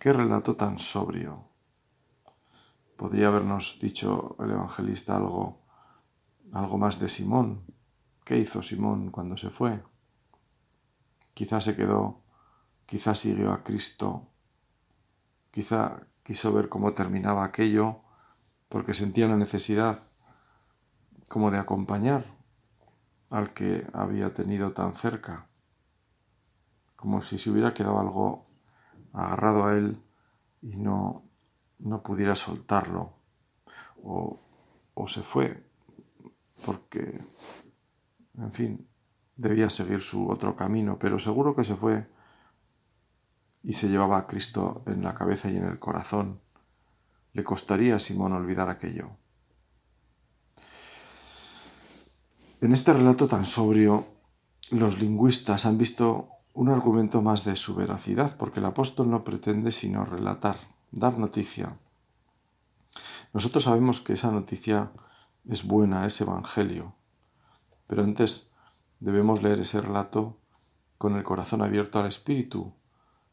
Qué 0.00 0.14
relato 0.14 0.56
tan 0.56 0.78
sobrio. 0.78 1.44
Podría 2.96 3.28
habernos 3.28 3.78
dicho 3.82 4.34
el 4.38 4.52
evangelista 4.52 5.14
algo, 5.14 5.60
algo 6.54 6.78
más 6.78 6.98
de 6.98 7.10
Simón. 7.10 7.66
¿Qué 8.24 8.38
hizo 8.38 8.62
Simón 8.62 9.10
cuando 9.10 9.36
se 9.36 9.50
fue? 9.50 9.82
Quizá 11.34 11.60
se 11.60 11.76
quedó, 11.76 12.22
quizá 12.86 13.14
siguió 13.14 13.52
a 13.52 13.62
Cristo, 13.62 14.26
quizá 15.50 16.06
quiso 16.22 16.50
ver 16.50 16.70
cómo 16.70 16.94
terminaba 16.94 17.44
aquello, 17.44 18.00
porque 18.70 18.94
sentía 18.94 19.28
la 19.28 19.36
necesidad 19.36 20.00
como 21.28 21.50
de 21.50 21.58
acompañar 21.58 22.24
al 23.28 23.52
que 23.52 23.86
había 23.92 24.32
tenido 24.32 24.72
tan 24.72 24.94
cerca, 24.94 25.46
como 26.96 27.20
si 27.20 27.36
se 27.36 27.50
hubiera 27.50 27.74
quedado 27.74 28.00
algo 28.00 28.49
agarrado 29.12 29.66
a 29.66 29.76
él 29.76 30.00
y 30.62 30.76
no, 30.76 31.24
no 31.78 32.02
pudiera 32.02 32.34
soltarlo, 32.34 33.12
o, 34.02 34.38
o 34.94 35.08
se 35.08 35.22
fue, 35.22 35.62
porque, 36.64 37.20
en 38.38 38.52
fin, 38.52 38.86
debía 39.36 39.70
seguir 39.70 40.02
su 40.02 40.28
otro 40.28 40.56
camino, 40.56 40.98
pero 40.98 41.18
seguro 41.18 41.54
que 41.56 41.64
se 41.64 41.74
fue 41.74 42.06
y 43.62 43.72
se 43.72 43.88
llevaba 43.88 44.18
a 44.18 44.26
Cristo 44.26 44.82
en 44.86 45.02
la 45.02 45.14
cabeza 45.14 45.50
y 45.50 45.56
en 45.56 45.64
el 45.64 45.78
corazón. 45.78 46.40
Le 47.32 47.44
costaría 47.44 47.96
a 47.96 47.98
Simón 47.98 48.32
olvidar 48.32 48.68
aquello. 48.68 49.10
En 52.60 52.72
este 52.72 52.92
relato 52.92 53.26
tan 53.26 53.46
sobrio, 53.46 54.06
los 54.70 54.98
lingüistas 54.98 55.64
han 55.64 55.78
visto 55.78 56.28
un 56.52 56.68
argumento 56.68 57.22
más 57.22 57.44
de 57.44 57.56
su 57.56 57.74
veracidad, 57.74 58.36
porque 58.36 58.60
el 58.60 58.66
apóstol 58.66 59.10
no 59.10 59.24
pretende 59.24 59.70
sino 59.70 60.04
relatar, 60.04 60.56
dar 60.90 61.18
noticia. 61.18 61.76
Nosotros 63.32 63.64
sabemos 63.64 64.00
que 64.00 64.14
esa 64.14 64.30
noticia 64.30 64.90
es 65.48 65.66
buena, 65.66 66.06
es 66.06 66.20
evangelio, 66.20 66.94
pero 67.86 68.02
antes 68.02 68.52
debemos 68.98 69.42
leer 69.42 69.60
ese 69.60 69.80
relato 69.80 70.36
con 70.98 71.16
el 71.16 71.22
corazón 71.22 71.62
abierto 71.62 71.98
al 71.98 72.06
Espíritu, 72.06 72.72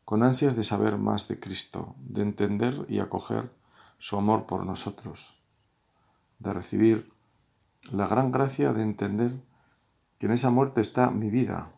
con 0.06 0.24
ansias 0.24 0.56
de 0.56 0.64
saber 0.64 0.98
más 0.98 1.28
de 1.28 1.40
Cristo, 1.40 1.96
de 2.00 2.22
entender 2.22 2.86
y 2.88 3.00
acoger 3.00 3.52
su 4.00 4.16
amor 4.18 4.46
por 4.46 4.66
nosotros, 4.66 5.42
de 6.40 6.54
recibir 6.54 7.12
la 7.92 8.08
gran 8.08 8.32
gracia 8.32 8.74
de 8.74 8.84
entender 8.84 9.32
que 10.18 10.28
en 10.28 10.34
esa 10.34 10.50
muerte 10.50 10.82
está 10.82 11.10
mi 11.12 11.30
vida, 11.30 11.72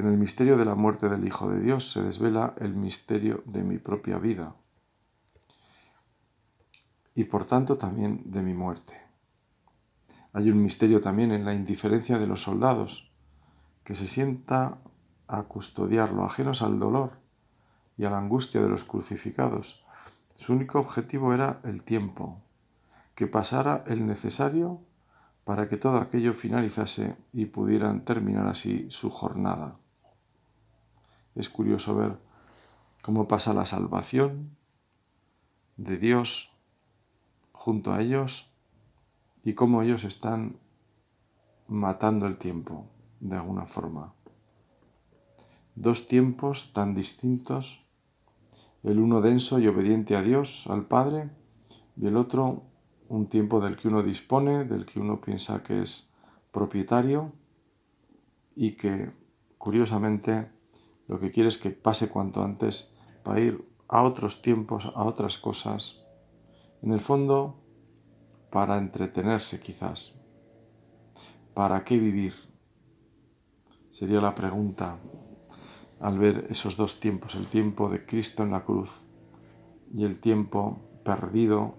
en 0.00 0.06
el 0.06 0.16
misterio 0.16 0.56
de 0.56 0.64
la 0.64 0.76
muerte 0.76 1.08
del 1.08 1.26
Hijo 1.26 1.50
de 1.50 1.60
Dios 1.60 1.90
se 1.90 2.02
desvela 2.02 2.54
el 2.58 2.74
misterio 2.74 3.42
de 3.46 3.64
mi 3.64 3.78
propia 3.78 4.18
vida 4.18 4.54
y 7.18 7.24
por 7.24 7.44
tanto 7.44 7.78
también 7.78 8.22
de 8.26 8.42
mi 8.42 8.54
muerte. 8.54 8.96
Hay 10.32 10.52
un 10.52 10.62
misterio 10.62 11.00
también 11.00 11.32
en 11.32 11.44
la 11.44 11.52
indiferencia 11.52 12.16
de 12.16 12.28
los 12.28 12.42
soldados, 12.42 13.10
que 13.82 13.96
se 13.96 14.06
sienta 14.06 14.78
a 15.26 15.42
custodiarlo, 15.42 16.24
ajenos 16.24 16.62
al 16.62 16.78
dolor 16.78 17.14
y 17.96 18.04
a 18.04 18.10
la 18.10 18.18
angustia 18.18 18.62
de 18.62 18.68
los 18.68 18.84
crucificados. 18.84 19.84
Su 20.36 20.52
único 20.52 20.78
objetivo 20.78 21.34
era 21.34 21.58
el 21.64 21.82
tiempo, 21.82 22.40
que 23.16 23.26
pasara 23.26 23.82
el 23.88 24.06
necesario 24.06 24.80
para 25.42 25.68
que 25.68 25.76
todo 25.76 25.96
aquello 25.96 26.34
finalizase 26.34 27.16
y 27.32 27.46
pudieran 27.46 28.04
terminar 28.04 28.46
así 28.46 28.86
su 28.90 29.10
jornada. 29.10 29.76
Es 31.38 31.48
curioso 31.48 31.94
ver 31.94 32.18
cómo 33.00 33.28
pasa 33.28 33.54
la 33.54 33.64
salvación 33.64 34.56
de 35.76 35.96
Dios 35.96 36.52
junto 37.52 37.92
a 37.92 38.02
ellos 38.02 38.50
y 39.44 39.54
cómo 39.54 39.82
ellos 39.82 40.02
están 40.02 40.56
matando 41.68 42.26
el 42.26 42.38
tiempo, 42.38 42.86
de 43.20 43.36
alguna 43.36 43.66
forma. 43.66 44.14
Dos 45.76 46.08
tiempos 46.08 46.72
tan 46.72 46.96
distintos, 46.96 47.86
el 48.82 48.98
uno 48.98 49.20
denso 49.20 49.60
y 49.60 49.68
obediente 49.68 50.16
a 50.16 50.22
Dios, 50.22 50.66
al 50.66 50.86
Padre, 50.86 51.30
y 51.96 52.08
el 52.08 52.16
otro 52.16 52.64
un 53.08 53.28
tiempo 53.28 53.60
del 53.60 53.76
que 53.76 53.86
uno 53.86 54.02
dispone, 54.02 54.64
del 54.64 54.86
que 54.86 54.98
uno 54.98 55.20
piensa 55.20 55.62
que 55.62 55.82
es 55.82 56.12
propietario 56.50 57.30
y 58.56 58.72
que, 58.72 59.12
curiosamente, 59.56 60.57
lo 61.08 61.18
que 61.18 61.30
quiere 61.30 61.48
es 61.48 61.56
que 61.56 61.70
pase 61.70 62.08
cuanto 62.08 62.42
antes 62.42 62.94
para 63.24 63.40
ir 63.40 63.66
a 63.88 64.02
otros 64.02 64.42
tiempos, 64.42 64.92
a 64.94 65.04
otras 65.04 65.38
cosas. 65.38 66.02
En 66.82 66.92
el 66.92 67.00
fondo, 67.00 67.64
para 68.50 68.78
entretenerse 68.78 69.58
quizás. 69.60 70.14
¿Para 71.54 71.84
qué 71.84 71.98
vivir? 71.98 72.34
Sería 73.90 74.20
la 74.20 74.34
pregunta 74.34 74.98
al 75.98 76.18
ver 76.18 76.46
esos 76.50 76.76
dos 76.76 77.00
tiempos, 77.00 77.34
el 77.34 77.46
tiempo 77.46 77.88
de 77.88 78.04
Cristo 78.06 78.42
en 78.44 78.52
la 78.52 78.64
cruz 78.64 78.90
y 79.92 80.04
el 80.04 80.20
tiempo 80.20 80.78
perdido 81.04 81.74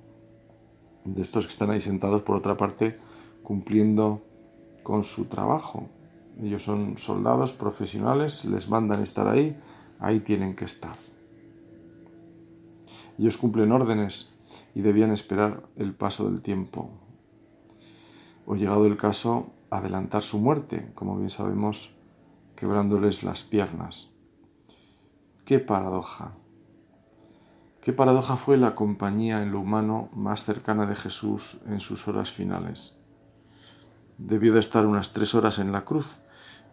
de 1.05 1.21
estos 1.21 1.45
que 1.45 1.53
están 1.53 1.69
ahí 1.69 1.81
sentados 1.81 2.23
por 2.23 2.35
otra 2.35 2.57
parte 2.57 2.97
cumpliendo 3.43 4.21
con 4.83 5.03
su 5.03 5.29
trabajo. 5.29 5.89
Ellos 6.41 6.63
son 6.63 6.97
soldados 6.97 7.51
profesionales, 7.51 8.45
les 8.45 8.69
mandan 8.69 9.03
estar 9.03 9.27
ahí, 9.27 9.59
ahí 9.99 10.21
tienen 10.21 10.55
que 10.55 10.65
estar. 10.65 10.95
Ellos 13.17 13.35
cumplen 13.35 13.73
órdenes 13.73 14.37
y 14.73 14.81
debían 14.81 15.11
esperar 15.11 15.63
el 15.75 15.93
paso 15.93 16.29
del 16.29 16.41
tiempo. 16.41 16.89
O 18.45 18.55
llegado 18.55 18.85
el 18.85 18.95
caso, 18.95 19.51
adelantar 19.69 20.23
su 20.23 20.39
muerte, 20.39 20.91
como 20.95 21.17
bien 21.17 21.29
sabemos, 21.29 21.97
quebrándoles 22.55 23.23
las 23.23 23.43
piernas. 23.43 24.15
¡Qué 25.43 25.59
paradoja! 25.59 26.35
Qué 27.81 27.91
paradoja 27.91 28.37
fue 28.37 28.57
la 28.57 28.75
compañía 28.75 29.43
en 29.43 29.51
lo 29.51 29.59
humano 29.59 30.09
más 30.13 30.43
cercana 30.43 30.85
de 30.85 30.95
Jesús 30.95 31.61
en 31.65 31.81
sus 31.81 32.07
horas 32.07 32.31
finales. 32.31 32.97
Debió 34.17 34.53
de 34.53 34.59
estar 34.59 34.85
unas 34.85 35.11
tres 35.11 35.35
horas 35.35 35.59
en 35.59 35.71
la 35.71 35.85
cruz 35.85 36.21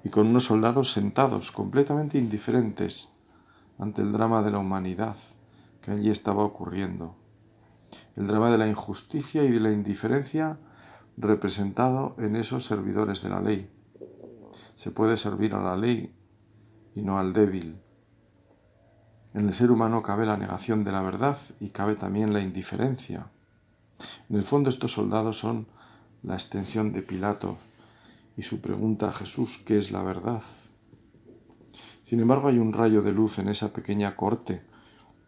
y 0.06 0.08
con 0.08 0.28
unos 0.28 0.44
soldados 0.44 0.92
sentados, 0.92 1.50
completamente 1.50 2.16
indiferentes 2.16 3.12
ante 3.76 4.02
el 4.02 4.12
drama 4.12 4.40
de 4.40 4.52
la 4.52 4.60
humanidad 4.60 5.16
que 5.82 5.90
allí 5.90 6.10
estaba 6.10 6.44
ocurriendo. 6.44 7.16
El 8.14 8.28
drama 8.28 8.52
de 8.52 8.56
la 8.56 8.68
injusticia 8.68 9.42
y 9.42 9.50
de 9.50 9.58
la 9.58 9.72
indiferencia 9.72 10.58
representado 11.16 12.14
en 12.18 12.36
esos 12.36 12.64
servidores 12.64 13.20
de 13.24 13.30
la 13.30 13.40
ley. 13.40 13.68
Se 14.76 14.92
puede 14.92 15.16
servir 15.16 15.54
a 15.54 15.60
la 15.60 15.76
ley 15.76 16.14
y 16.94 17.02
no 17.02 17.18
al 17.18 17.32
débil. 17.32 17.80
En 19.34 19.48
el 19.48 19.54
ser 19.54 19.72
humano 19.72 20.04
cabe 20.04 20.24
la 20.24 20.36
negación 20.36 20.84
de 20.84 20.92
la 20.92 21.02
verdad 21.02 21.36
y 21.58 21.70
cabe 21.70 21.96
también 21.96 22.32
la 22.32 22.38
indiferencia. 22.38 23.26
En 24.30 24.36
el 24.36 24.44
fondo 24.44 24.70
estos 24.70 24.92
soldados 24.92 25.36
son 25.36 25.66
la 26.22 26.34
extensión 26.34 26.92
de 26.92 27.02
Pilato 27.02 27.58
y 28.36 28.42
su 28.42 28.60
pregunta 28.60 29.08
a 29.08 29.12
Jesús, 29.12 29.58
¿qué 29.64 29.78
es 29.78 29.90
la 29.90 30.02
verdad? 30.02 30.42
Sin 32.04 32.20
embargo, 32.20 32.48
hay 32.48 32.58
un 32.58 32.72
rayo 32.72 33.02
de 33.02 33.12
luz 33.12 33.38
en 33.38 33.48
esa 33.48 33.72
pequeña 33.72 34.14
corte, 34.14 34.62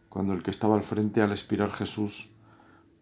cuando 0.08 0.32
el 0.32 0.42
que 0.42 0.50
estaba 0.50 0.74
al 0.74 0.82
frente 0.82 1.22
al 1.22 1.30
expirar 1.30 1.72
Jesús, 1.72 2.36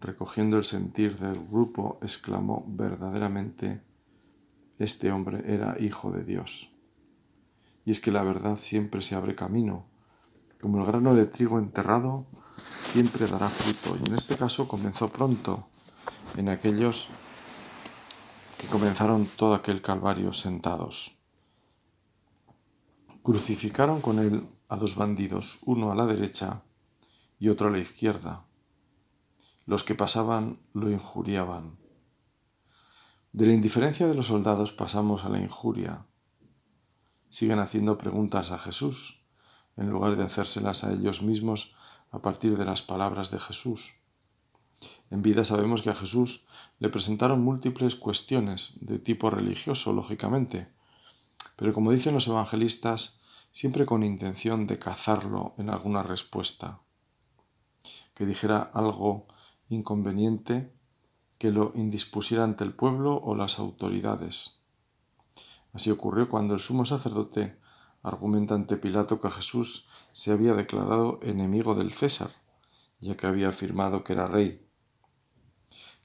recogiendo 0.01 0.57
el 0.57 0.65
sentir 0.65 1.19
del 1.19 1.45
grupo, 1.47 1.99
exclamó 2.03 2.65
verdaderamente, 2.69 3.83
este 4.79 5.11
hombre 5.11 5.43
era 5.53 5.77
hijo 5.81 6.11
de 6.11 6.25
Dios. 6.25 6.77
Y 7.85 7.91
es 7.91 8.01
que 8.01 8.13
la 8.13 8.23
verdad 8.23 8.57
siempre 8.57 9.03
se 9.03 9.15
abre 9.15 9.35
camino, 9.35 9.87
como 10.61 10.79
el 10.79 10.87
grano 10.87 11.15
de 11.15 11.27
trigo 11.27 11.59
enterrado, 11.59 12.27
siempre 12.81 13.27
dará 13.27 13.49
fruto. 13.49 13.99
Y 14.03 14.09
en 14.09 14.15
este 14.15 14.37
caso 14.37 14.67
comenzó 14.67 15.09
pronto, 15.09 15.69
en 16.37 16.49
aquellos 16.49 17.11
comenzaron 18.67 19.27
todo 19.27 19.55
aquel 19.55 19.81
calvario 19.83 20.33
sentados. 20.33 21.19
Crucificaron 23.23 24.01
con 24.01 24.19
él 24.19 24.47
a 24.69 24.77
dos 24.77 24.97
bandidos, 24.97 25.59
uno 25.65 25.91
a 25.91 25.95
la 25.95 26.07
derecha 26.07 26.63
y 27.39 27.49
otro 27.49 27.69
a 27.69 27.71
la 27.71 27.79
izquierda. 27.79 28.45
Los 29.67 29.85
que 29.85 29.95
pasaban 29.95 30.59
lo 30.73 30.91
injuriaban. 30.91 31.77
De 33.33 33.47
la 33.47 33.53
indiferencia 33.53 34.07
de 34.07 34.15
los 34.15 34.29
soldados 34.29 34.73
pasamos 34.73 35.25
a 35.25 35.29
la 35.29 35.39
injuria. 35.39 36.07
Siguen 37.29 37.59
haciendo 37.59 37.99
preguntas 37.99 38.51
a 38.51 38.59
Jesús 38.59 39.21
en 39.77 39.91
lugar 39.91 40.17
de 40.17 40.25
hacérselas 40.25 40.85
a 40.85 40.93
ellos 40.93 41.23
mismos 41.23 41.75
a 42.11 42.21
partir 42.21 42.57
de 42.57 42.65
las 42.65 42.83
palabras 42.83 43.31
de 43.31 43.39
Jesús. 43.39 44.06
En 45.11 45.23
vida 45.23 45.45
sabemos 45.45 45.83
que 45.83 45.91
a 45.91 45.95
Jesús 45.95 46.47
le 46.79 46.89
presentaron 46.89 47.43
múltiples 47.43 47.97
cuestiones 47.97 48.79
de 48.81 48.99
tipo 48.99 49.31
religioso, 49.31 49.93
lógicamente, 49.93 50.69
pero 51.57 51.73
como 51.73 51.93
dicen 51.93 52.15
los 52.15 52.29
evangelistas, 52.29 53.21
siempre 53.51 53.87
con 53.87 54.03
intención 54.03 54.67
de 54.67 54.79
cazarlo 54.79 55.55
en 55.57 55.71
alguna 55.71 56.03
respuesta, 56.03 56.81
que 58.15 58.27
dijera 58.27 58.71
algo 58.75 59.27
inconveniente 59.69 60.73
que 61.39 61.51
lo 61.51 61.73
indispusiera 61.75 62.45
ante 62.45 62.65
el 62.65 62.75
pueblo 62.75 63.17
o 63.17 63.35
las 63.35 63.59
autoridades. 63.59 64.61
Así 65.73 65.91
ocurrió 65.91 66.29
cuando 66.29 66.55
el 66.55 66.61
sumo 66.61 66.85
sacerdote 66.85 67.59
argumenta 68.03 68.55
ante 68.55 68.77
Pilato 68.77 69.21
que 69.21 69.31
Jesús 69.31 69.89
se 70.13 70.33
había 70.33 70.55
declarado 70.55 71.19
enemigo 71.23 71.75
del 71.75 71.93
César, 71.93 72.31
ya 73.01 73.17
que 73.17 73.27
había 73.27 73.49
afirmado 73.49 74.05
que 74.05 74.15
era 74.15 74.27
rey. 74.27 74.66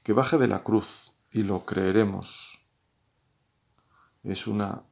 Que 0.04 0.14
baje 0.14 0.38
de 0.38 0.48
la 0.48 0.64
cruz 0.64 1.14
y 1.32 1.44
lo 1.44 1.66
creeremos. 1.66 2.60
Es 4.24 4.48
una 4.48 4.84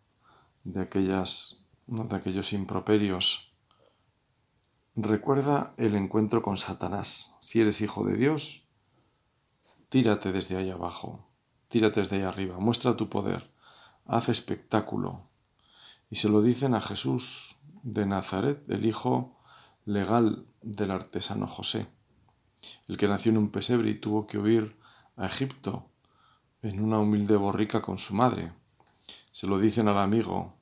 de 0.64 0.82
aquellas 0.82 1.60
uno 1.90 2.04
de 2.04 2.16
aquellos 2.16 2.54
improperios. 2.54 3.52
Recuerda 4.96 5.74
el 5.78 5.96
encuentro 5.96 6.42
con 6.42 6.56
Satanás. 6.56 7.36
Si 7.42 7.60
eres 7.60 7.82
hijo 7.82 8.06
de 8.06 8.16
Dios, 8.16 8.70
tírate 9.90 10.32
desde 10.32 10.56
ahí 10.56 10.70
abajo, 10.70 11.28
tírate 11.68 12.02
desde 12.02 12.18
ahí 12.18 12.24
arriba, 12.24 12.60
muestra 12.60 12.96
tu 12.96 13.10
poder, 13.10 13.50
haz 14.06 14.30
espectáculo, 14.30 15.30
y 16.12 16.18
se 16.18 16.30
lo 16.30 16.42
dicen 16.42 16.76
a 16.76 16.82
Jesús 16.82 17.56
de 17.82 18.06
Nazaret, 18.06 18.64
el 18.70 18.86
hijo 18.86 19.40
legal 19.86 20.46
del 20.62 20.92
artesano 20.92 21.48
José, 21.48 21.88
el 22.88 22.98
que 22.98 23.08
nació 23.08 23.32
en 23.32 23.40
un 23.40 23.50
pesebre 23.50 23.90
y 23.90 23.96
tuvo 23.96 24.28
que 24.28 24.38
huir 24.38 24.79
a 25.20 25.26
Egipto 25.26 25.86
en 26.62 26.82
una 26.82 27.00
humilde 27.00 27.36
borrica 27.36 27.82
con 27.82 27.98
su 27.98 28.16
madre. 28.16 28.52
Se 29.32 29.48
lo 29.48 29.60
dicen 29.60 29.88
al 29.88 30.00
amigo 30.00 30.56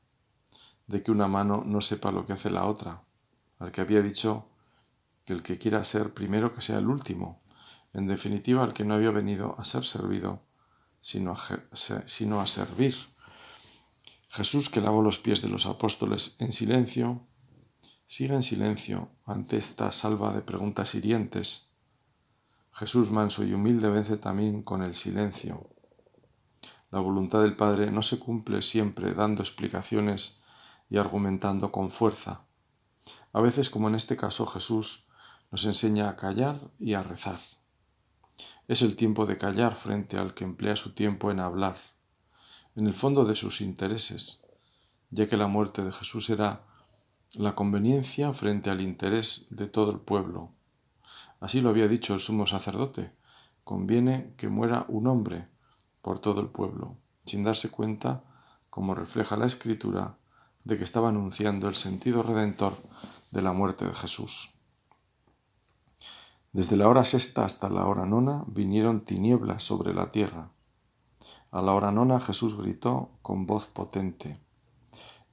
de 0.87 1.03
que 1.03 1.11
una 1.11 1.27
mano 1.27 1.63
no 1.65 1.79
sepa 1.79 2.11
lo 2.11 2.25
que 2.25 2.33
hace 2.33 2.49
la 2.49 2.65
otra, 2.65 3.03
al 3.59 3.71
que 3.71 3.81
había 3.81 4.01
dicho 4.01 4.47
que 5.25 5.33
el 5.33 5.43
que 5.43 5.57
quiera 5.57 5.83
ser 5.83 6.13
primero 6.13 6.53
que 6.53 6.61
sea 6.61 6.79
el 6.79 6.87
último, 6.87 7.41
en 7.93 8.07
definitiva 8.07 8.63
al 8.63 8.73
que 8.73 8.83
no 8.83 8.95
había 8.95 9.11
venido 9.11 9.55
a 9.59 9.65
ser 9.65 9.85
servido, 9.85 10.41
sino 11.01 11.33
a, 11.33 12.05
sino 12.05 12.41
a 12.41 12.47
servir. 12.47 12.95
Jesús, 14.29 14.69
que 14.69 14.81
lavó 14.81 15.01
los 15.01 15.19
pies 15.19 15.41
de 15.41 15.49
los 15.49 15.65
apóstoles 15.65 16.35
en 16.39 16.51
silencio, 16.51 17.21
sigue 18.05 18.33
en 18.33 18.43
silencio 18.43 19.09
ante 19.25 19.57
esta 19.57 19.91
salva 19.91 20.33
de 20.33 20.41
preguntas 20.41 20.95
hirientes. 20.95 21.66
Jesús 22.77 23.09
manso 23.09 23.43
y 23.43 23.53
humilde 23.53 23.89
vence 23.89 24.17
también 24.17 24.61
con 24.61 24.83
el 24.83 24.93
silencio. 24.93 25.67
La 26.91 26.99
voluntad 26.99 27.41
del 27.41 27.55
Padre 27.55 27.89
no 27.89 28.03
se 28.03 28.19
cumple 28.19 28.61
siempre 28.61 29.15
dando 29.15 29.41
explicaciones 29.41 30.43
y 30.87 30.97
argumentando 30.97 31.71
con 31.71 31.89
fuerza. 31.89 32.41
A 33.33 33.41
veces, 33.41 33.71
como 33.71 33.87
en 33.87 33.95
este 33.95 34.15
caso, 34.15 34.45
Jesús 34.45 35.07
nos 35.49 35.65
enseña 35.65 36.07
a 36.07 36.15
callar 36.15 36.59
y 36.77 36.93
a 36.93 37.01
rezar. 37.01 37.39
Es 38.67 38.83
el 38.83 38.95
tiempo 38.95 39.25
de 39.25 39.37
callar 39.37 39.73
frente 39.73 40.19
al 40.19 40.35
que 40.35 40.43
emplea 40.43 40.75
su 40.75 40.93
tiempo 40.93 41.31
en 41.31 41.39
hablar 41.39 41.77
en 42.75 42.85
el 42.85 42.93
fondo 42.93 43.25
de 43.25 43.35
sus 43.35 43.59
intereses, 43.61 44.43
ya 45.09 45.27
que 45.27 45.35
la 45.35 45.47
muerte 45.47 45.83
de 45.83 45.91
Jesús 45.91 46.29
era 46.29 46.61
la 47.33 47.55
conveniencia 47.55 48.31
frente 48.33 48.69
al 48.69 48.81
interés 48.81 49.47
de 49.49 49.65
todo 49.65 49.89
el 49.89 49.99
pueblo. 49.99 50.51
Así 51.39 51.61
lo 51.61 51.69
había 51.69 51.87
dicho 51.87 52.13
el 52.13 52.19
sumo 52.19 52.47
sacerdote, 52.47 53.11
conviene 53.63 54.33
que 54.37 54.49
muera 54.49 54.85
un 54.87 55.07
hombre 55.07 55.47
por 56.01 56.19
todo 56.19 56.41
el 56.41 56.47
pueblo, 56.47 56.95
sin 57.25 57.43
darse 57.43 57.69
cuenta, 57.69 58.23
como 58.69 58.95
refleja 58.95 59.37
la 59.37 59.45
escritura, 59.45 60.17
de 60.63 60.77
que 60.77 60.83
estaba 60.83 61.09
anunciando 61.09 61.67
el 61.67 61.75
sentido 61.75 62.23
redentor 62.23 62.73
de 63.31 63.41
la 63.41 63.53
muerte 63.53 63.85
de 63.85 63.93
Jesús. 63.93 64.53
Desde 66.51 66.77
la 66.77 66.87
hora 66.87 67.05
sexta 67.05 67.45
hasta 67.45 67.69
la 67.69 67.85
hora 67.85 68.05
nona 68.05 68.43
vinieron 68.47 69.01
tinieblas 69.01 69.63
sobre 69.63 69.93
la 69.93 70.11
tierra 70.11 70.49
a 71.51 71.61
la 71.61 71.73
hora 71.73 71.91
nona 71.91 72.19
Jesús 72.19 72.57
gritó 72.57 73.11
con 73.21 73.45
voz 73.45 73.67
potente, 73.67 74.39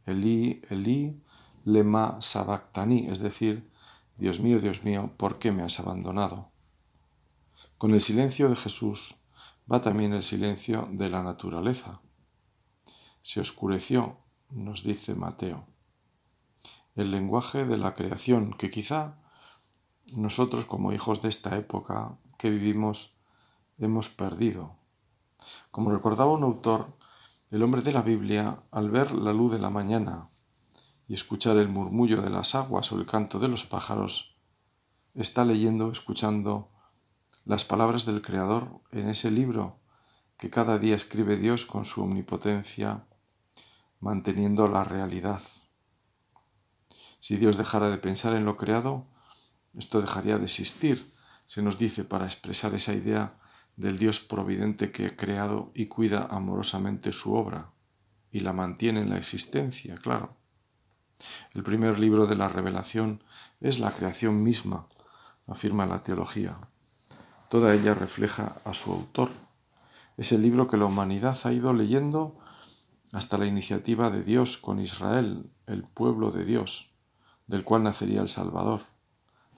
Elí, 0.06 0.62
Elí, 0.70 1.20
lema 1.64 2.18
sabactani, 2.20 3.08
es 3.08 3.20
decir, 3.20 3.70
Dios 4.16 4.40
mío, 4.40 4.60
Dios 4.60 4.84
mío, 4.84 5.12
¿por 5.16 5.38
qué 5.38 5.52
me 5.52 5.62
has 5.62 5.80
abandonado? 5.80 6.50
Con 7.78 7.92
el 7.92 8.00
silencio 8.00 8.48
de 8.48 8.56
Jesús 8.56 9.16
va 9.70 9.80
también 9.80 10.12
el 10.12 10.22
silencio 10.22 10.88
de 10.92 11.10
la 11.10 11.22
naturaleza. 11.22 12.00
Se 13.22 13.40
oscureció, 13.40 14.18
nos 14.50 14.84
dice 14.84 15.14
Mateo, 15.14 15.66
el 16.94 17.10
lenguaje 17.10 17.64
de 17.64 17.76
la 17.76 17.94
creación 17.94 18.52
que 18.52 18.70
quizá 18.70 19.18
nosotros 20.12 20.64
como 20.64 20.92
hijos 20.92 21.22
de 21.22 21.28
esta 21.28 21.56
época 21.56 22.18
que 22.38 22.50
vivimos 22.50 23.16
hemos 23.78 24.08
perdido 24.08 24.76
como 25.70 25.90
recordaba 25.90 26.32
un 26.32 26.42
autor, 26.42 26.96
el 27.50 27.62
hombre 27.62 27.82
de 27.82 27.92
la 27.92 28.02
Biblia, 28.02 28.62
al 28.70 28.90
ver 28.90 29.12
la 29.12 29.32
luz 29.32 29.52
de 29.52 29.58
la 29.58 29.70
mañana 29.70 30.28
y 31.08 31.14
escuchar 31.14 31.56
el 31.56 31.68
murmullo 31.68 32.22
de 32.22 32.30
las 32.30 32.54
aguas 32.54 32.90
o 32.92 32.98
el 32.98 33.06
canto 33.06 33.38
de 33.38 33.48
los 33.48 33.64
pájaros, 33.64 34.36
está 35.14 35.44
leyendo, 35.44 35.90
escuchando 35.90 36.70
las 37.44 37.64
palabras 37.64 38.06
del 38.06 38.22
Creador 38.22 38.80
en 38.90 39.08
ese 39.08 39.30
libro 39.30 39.78
que 40.38 40.50
cada 40.50 40.78
día 40.78 40.96
escribe 40.96 41.36
Dios 41.36 41.66
con 41.66 41.84
su 41.84 42.02
omnipotencia, 42.02 43.04
manteniendo 44.00 44.66
la 44.68 44.84
realidad. 44.84 45.42
Si 47.20 47.36
Dios 47.36 47.56
dejara 47.56 47.90
de 47.90 47.98
pensar 47.98 48.34
en 48.34 48.44
lo 48.44 48.56
creado, 48.56 49.06
esto 49.74 50.00
dejaría 50.00 50.38
de 50.38 50.44
existir, 50.44 51.12
se 51.46 51.62
nos 51.62 51.78
dice, 51.78 52.04
para 52.04 52.24
expresar 52.24 52.74
esa 52.74 52.94
idea 52.94 53.38
del 53.76 53.98
Dios 53.98 54.20
providente 54.20 54.92
que 54.92 55.06
ha 55.06 55.16
creado 55.16 55.70
y 55.74 55.86
cuida 55.86 56.28
amorosamente 56.30 57.12
su 57.12 57.34
obra 57.34 57.72
y 58.30 58.40
la 58.40 58.52
mantiene 58.52 59.00
en 59.00 59.10
la 59.10 59.18
existencia, 59.18 59.94
claro. 59.96 60.36
El 61.52 61.62
primer 61.62 61.98
libro 61.98 62.26
de 62.26 62.36
la 62.36 62.48
revelación 62.48 63.22
es 63.60 63.78
la 63.78 63.90
creación 63.90 64.42
misma, 64.42 64.86
afirma 65.46 65.86
la 65.86 66.02
teología. 66.02 66.58
Toda 67.48 67.74
ella 67.74 67.94
refleja 67.94 68.56
a 68.64 68.74
su 68.74 68.92
autor. 68.92 69.30
Es 70.16 70.32
el 70.32 70.42
libro 70.42 70.66
que 70.68 70.76
la 70.76 70.86
humanidad 70.86 71.38
ha 71.44 71.52
ido 71.52 71.72
leyendo 71.72 72.38
hasta 73.12 73.38
la 73.38 73.46
iniciativa 73.46 74.10
de 74.10 74.22
Dios 74.22 74.58
con 74.58 74.80
Israel, 74.80 75.50
el 75.66 75.84
pueblo 75.84 76.30
de 76.30 76.44
Dios, 76.44 76.90
del 77.46 77.64
cual 77.64 77.84
nacería 77.84 78.20
el 78.20 78.28
Salvador, 78.28 78.80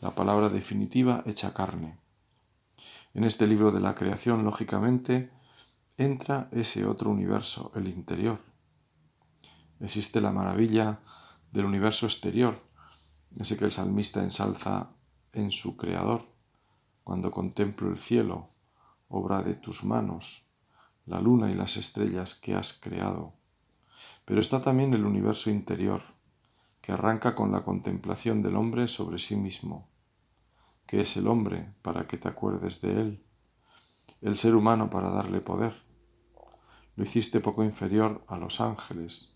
la 0.01 0.11
palabra 0.15 0.49
definitiva 0.49 1.23
hecha 1.25 1.55
carne. 1.55 1.99
En 3.15 3.25
este 3.25 3.47
libro 3.47 3.73
de 3.73 3.81
la 3.81 3.95
creación, 3.95 4.45
lógicamente, 4.45 5.31
entra 5.97 6.49
ese 6.53 6.85
otro 6.85 7.11
universo, 7.11 7.73
el 7.75 7.89
interior. 7.89 8.41
Existe 9.81 10.21
la 10.21 10.33
maravilla 10.33 11.01
del 11.57 11.65
universo 11.65 12.07
exterior, 12.07 12.63
ese 13.41 13.57
que 13.57 13.65
el 13.65 13.73
salmista 13.73 14.23
ensalza 14.23 14.91
en 15.33 15.51
su 15.51 15.77
Creador, 15.77 16.25
cuando 17.03 17.31
contemplo 17.31 17.91
el 17.91 17.99
cielo, 17.99 18.51
obra 19.09 19.43
de 19.43 19.55
tus 19.55 19.83
manos, 19.83 20.51
la 21.07 21.21
luna 21.21 21.51
y 21.51 21.55
las 21.55 21.77
estrellas 21.77 22.35
que 22.35 22.55
has 22.55 22.73
creado. 22.73 23.35
Pero 24.25 24.41
está 24.41 24.61
también 24.61 24.93
el 24.95 25.05
universo 25.05 25.51
interior, 25.51 26.03
que 26.81 26.93
arranca 26.93 27.35
con 27.35 27.53
la 27.53 27.65
contemplación 27.65 28.43
del 28.43 28.57
hombre 28.57 28.87
sobre 28.87 29.19
sí 29.19 29.37
mismo. 29.37 29.89
que 30.87 31.01
es 31.01 31.17
el 31.17 31.27
hombre 31.27 31.75
para 31.83 32.07
que 32.07 32.17
te 32.17 32.29
acuerdes 32.29 32.81
de 32.81 33.01
él? 33.01 33.27
El 34.21 34.37
ser 34.37 34.55
humano 34.55 34.89
para 34.89 35.11
darle 35.11 35.41
poder. 35.41 35.75
Lo 36.95 37.03
hiciste 37.03 37.41
poco 37.41 37.65
inferior 37.65 38.25
a 38.29 38.37
los 38.37 38.61
ángeles. 38.61 39.36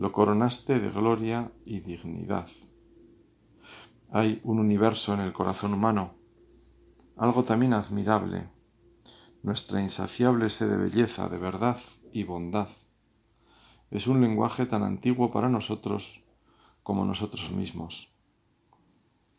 Lo 0.00 0.12
coronaste 0.12 0.80
de 0.80 0.88
gloria 0.88 1.52
y 1.66 1.80
dignidad. 1.80 2.48
Hay 4.10 4.40
un 4.44 4.58
universo 4.58 5.12
en 5.12 5.20
el 5.20 5.34
corazón 5.34 5.74
humano, 5.74 6.14
algo 7.18 7.44
también 7.44 7.74
admirable, 7.74 8.48
nuestra 9.42 9.82
insaciable 9.82 10.48
sed 10.48 10.70
de 10.70 10.78
belleza, 10.78 11.28
de 11.28 11.36
verdad 11.36 11.76
y 12.14 12.24
bondad 12.24 12.70
es 13.90 14.06
un 14.06 14.22
lenguaje 14.22 14.64
tan 14.64 14.84
antiguo 14.84 15.30
para 15.30 15.50
nosotros 15.50 16.24
como 16.82 17.04
nosotros 17.04 17.50
mismos. 17.50 18.14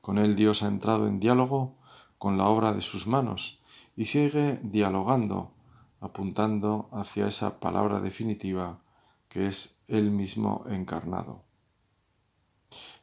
Con 0.02 0.20
él 0.20 0.36
Dios 0.36 0.62
ha 0.62 0.68
entrado 0.68 1.08
en 1.08 1.20
diálogo 1.20 1.80
con 2.20 2.38
la 2.38 2.46
obra 2.46 2.74
de 2.74 2.82
sus 2.82 3.08
manos 3.08 3.64
y 3.96 4.06
sigue 4.06 4.60
dialogando, 4.62 5.54
apuntando 6.02 6.90
hacia 6.92 7.26
esa 7.26 7.60
palabra 7.60 8.00
definitiva 8.00 8.82
que 9.28 9.48
es 9.48 9.81
Él 9.92 10.10
mismo 10.10 10.64
encarnado. 10.70 11.44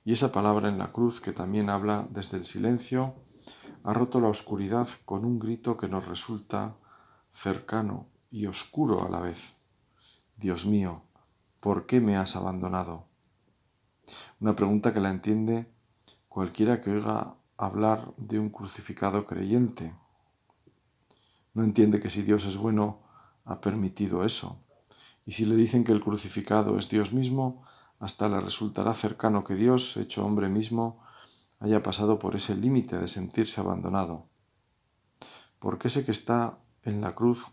Y 0.03 0.13
esa 0.13 0.33
palabra 0.33 0.71
en 0.71 0.79
la 0.79 0.91
cruz 0.91 1.21
que 1.21 1.33
también 1.33 1.69
habla 1.69 2.09
desde 2.09 2.39
el 2.39 2.47
silencio, 2.47 3.15
ha 3.85 3.93
roto 3.93 4.23
la 4.23 4.29
oscuridad 4.29 4.89
con 5.05 5.27
un 5.27 5.39
grito 5.39 5.77
que 5.77 5.87
nos 5.87 6.09
resulta 6.09 6.77
cercano 7.29 8.07
y 8.31 8.47
oscuro 8.47 9.05
a 9.05 9.11
la 9.11 9.21
vez. 9.21 9.55
Dios 10.39 10.65
mío, 10.65 11.03
¿por 11.61 11.85
qué 11.85 12.01
me 12.01 12.17
has 12.17 12.37
abandonado? 12.37 13.05
Una 14.41 14.57
pregunta 14.57 14.95
que 14.95 15.01
la 15.01 15.11
entiende 15.11 15.71
cualquiera 16.31 16.81
que 16.81 16.91
oiga 16.91 17.35
hablar 17.59 18.15
de 18.17 18.39
un 18.39 18.49
crucificado 18.49 19.27
creyente. 19.27 19.95
No 21.53 21.65
entiende 21.65 22.01
que 22.01 22.09
si 22.09 22.23
Dios 22.23 22.47
es 22.47 22.57
bueno, 22.57 23.01
ha 23.45 23.61
permitido 23.61 24.25
eso. 24.25 24.59
Y 25.29 25.33
si 25.33 25.45
le 25.45 25.57
dicen 25.57 25.85
que 25.85 25.93
el 25.93 26.01
crucificado 26.01 26.79
es 26.79 26.89
Dios 26.89 27.13
mismo, 27.13 27.63
hasta 27.99 28.31
le 28.31 28.41
resultará 28.41 28.95
cercano 28.95 29.45
que 29.45 29.57
Dios, 29.57 29.99
hecho 29.99 30.25
hombre 30.25 30.49
mismo, 30.49 31.05
haya 31.61 31.83
pasado 31.83 32.19
por 32.19 32.35
ese 32.35 32.57
límite 32.57 32.97
de 32.97 33.09
sentirse 33.09 33.61
abandonado. 33.61 34.25
Porque 35.59 35.89
ese 35.89 36.07
que 36.07 36.13
está 36.13 36.57
en 36.83 37.03
la 37.03 37.15
cruz 37.15 37.49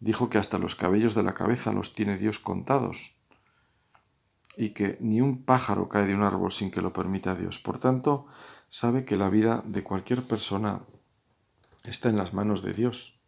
dijo 0.00 0.28
que 0.28 0.36
hasta 0.36 0.58
los 0.58 0.74
cabellos 0.74 1.14
de 1.14 1.22
la 1.22 1.32
cabeza 1.32 1.72
los 1.72 1.94
tiene 1.94 2.18
Dios 2.18 2.38
contados 2.38 3.16
y 4.58 4.74
que 4.74 4.98
ni 5.00 5.22
un 5.22 5.46
pájaro 5.46 5.88
cae 5.88 6.04
de 6.04 6.14
un 6.14 6.22
árbol 6.22 6.52
sin 6.52 6.70
que 6.70 6.82
lo 6.82 6.92
permita 6.92 7.34
Dios. 7.34 7.58
Por 7.58 7.78
tanto, 7.78 8.26
sabe 8.68 9.06
que 9.06 9.16
la 9.16 9.30
vida 9.30 9.62
de 9.64 9.82
cualquier 9.82 10.22
persona 10.24 10.82
está 11.84 12.10
en 12.10 12.18
las 12.18 12.34
manos 12.34 12.60
de 12.60 12.74
Dios. 12.74 13.22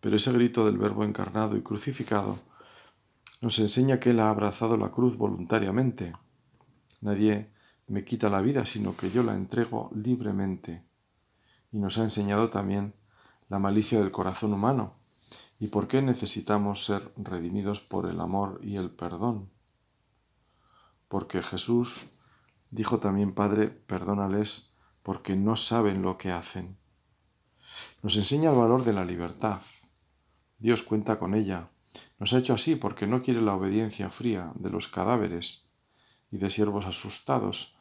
Pero 0.00 0.16
ese 0.16 0.32
grito 0.32 0.64
del 0.64 0.78
Verbo 0.78 1.04
encarnado 1.04 1.54
y 1.58 1.60
crucificado 1.60 2.38
nos 3.42 3.58
enseña 3.58 4.00
que 4.00 4.10
Él 4.10 4.20
ha 4.20 4.30
abrazado 4.30 4.78
la 4.78 4.90
cruz 4.90 5.18
voluntariamente. 5.18 6.14
Nadie 7.02 7.52
me 7.86 8.04
quita 8.04 8.30
la 8.30 8.40
vida, 8.40 8.64
sino 8.64 8.96
que 8.96 9.10
yo 9.10 9.22
la 9.22 9.34
entrego 9.34 9.90
libremente. 9.94 10.82
Y 11.70 11.78
nos 11.78 11.98
ha 11.98 12.02
enseñado 12.02 12.48
también 12.48 12.94
la 13.50 13.58
malicia 13.58 13.98
del 13.98 14.10
corazón 14.10 14.54
humano 14.54 14.94
y 15.58 15.66
por 15.66 15.86
qué 15.86 16.00
necesitamos 16.00 16.86
ser 16.86 17.12
redimidos 17.16 17.80
por 17.80 18.08
el 18.08 18.18
amor 18.20 18.58
y 18.62 18.76
el 18.76 18.90
perdón 18.90 19.50
porque 21.12 21.42
Jesús 21.42 22.06
dijo 22.70 22.98
también, 22.98 23.34
Padre, 23.34 23.68
perdónales 23.68 24.78
porque 25.02 25.36
no 25.36 25.56
saben 25.56 26.00
lo 26.00 26.16
que 26.16 26.30
hacen. 26.30 26.78
Nos 28.00 28.16
enseña 28.16 28.48
el 28.48 28.56
valor 28.56 28.82
de 28.82 28.94
la 28.94 29.04
libertad. 29.04 29.60
Dios 30.56 30.82
cuenta 30.82 31.18
con 31.18 31.34
ella. 31.34 31.68
Nos 32.22 32.32
ha 32.34 32.38
hecho 32.38 32.54
así 32.54 32.76
porque 32.76 33.08
no 33.08 33.20
quiere 33.20 33.40
la 33.40 33.56
obediencia 33.56 34.08
fría 34.08 34.52
de 34.54 34.70
los 34.70 34.86
cadáveres 34.86 35.66
y 36.30 36.36
de 36.36 36.50
siervos 36.50 36.86
asustados 36.86 37.74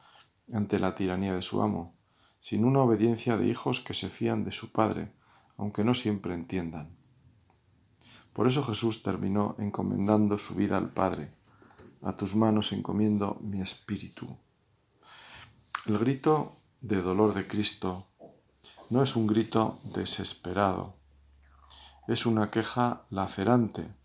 ante 0.51 0.79
la 0.79 0.95
tiranía 0.95 1.35
de 1.35 1.43
su 1.43 1.61
amo, 1.61 1.93
sino 2.39 2.65
una 2.65 2.81
obediencia 2.81 3.37
de 3.37 3.45
hijos 3.45 3.81
que 3.81 3.93
se 3.93 4.09
fían 4.09 4.43
de 4.43 4.51
su 4.51 4.71
Padre, 4.71 5.11
aunque 5.57 5.83
no 5.83 5.93
siempre 5.93 6.33
entiendan. 6.33 6.89
Por 8.33 8.47
eso 8.47 8.63
Jesús 8.63 9.03
terminó 9.03 9.55
encomendando 9.59 10.39
su 10.39 10.55
vida 10.55 10.75
al 10.75 10.89
Padre 10.89 11.35
a 12.01 12.17
tus 12.17 12.35
manos 12.35 12.73
encomiendo 12.73 13.37
mi 13.41 13.61
espíritu. 13.61 14.39
El 15.85 15.99
grito 15.99 16.57
de 16.81 16.99
dolor 16.99 17.35
de 17.35 17.45
Cristo 17.45 18.07
no 18.89 19.03
es 19.03 19.15
un 19.15 19.27
grito 19.27 19.77
desesperado, 19.83 20.95
es 22.07 22.25
una 22.25 22.49
queja 22.49 23.03
lacerante, 23.11 24.00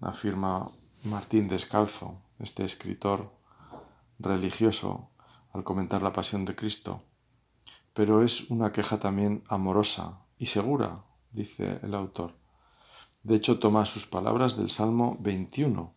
afirma 0.00 0.68
Martín 1.04 1.48
Descalzo, 1.48 2.22
este 2.38 2.64
escritor 2.64 3.32
religioso, 4.18 5.10
al 5.52 5.64
comentar 5.64 6.02
la 6.02 6.12
pasión 6.12 6.44
de 6.44 6.56
Cristo, 6.56 7.02
pero 7.92 8.22
es 8.24 8.50
una 8.50 8.72
queja 8.72 8.98
también 8.98 9.44
amorosa 9.48 10.20
y 10.38 10.46
segura, 10.46 11.04
dice 11.30 11.78
el 11.82 11.94
autor. 11.94 12.34
De 13.22 13.36
hecho, 13.36 13.58
toma 13.58 13.84
sus 13.84 14.06
palabras 14.06 14.56
del 14.56 14.68
Salmo 14.68 15.16
21, 15.20 15.94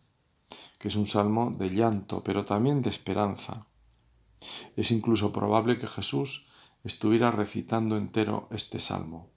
que 0.78 0.88
es 0.88 0.96
un 0.96 1.06
salmo 1.06 1.50
de 1.50 1.70
llanto, 1.70 2.22
pero 2.22 2.44
también 2.44 2.82
de 2.82 2.90
esperanza. 2.90 3.66
Es 4.76 4.90
incluso 4.92 5.32
probable 5.32 5.78
que 5.78 5.88
Jesús 5.88 6.48
estuviera 6.84 7.30
recitando 7.30 7.96
entero 7.96 8.48
este 8.50 8.78
salmo, 8.78 9.30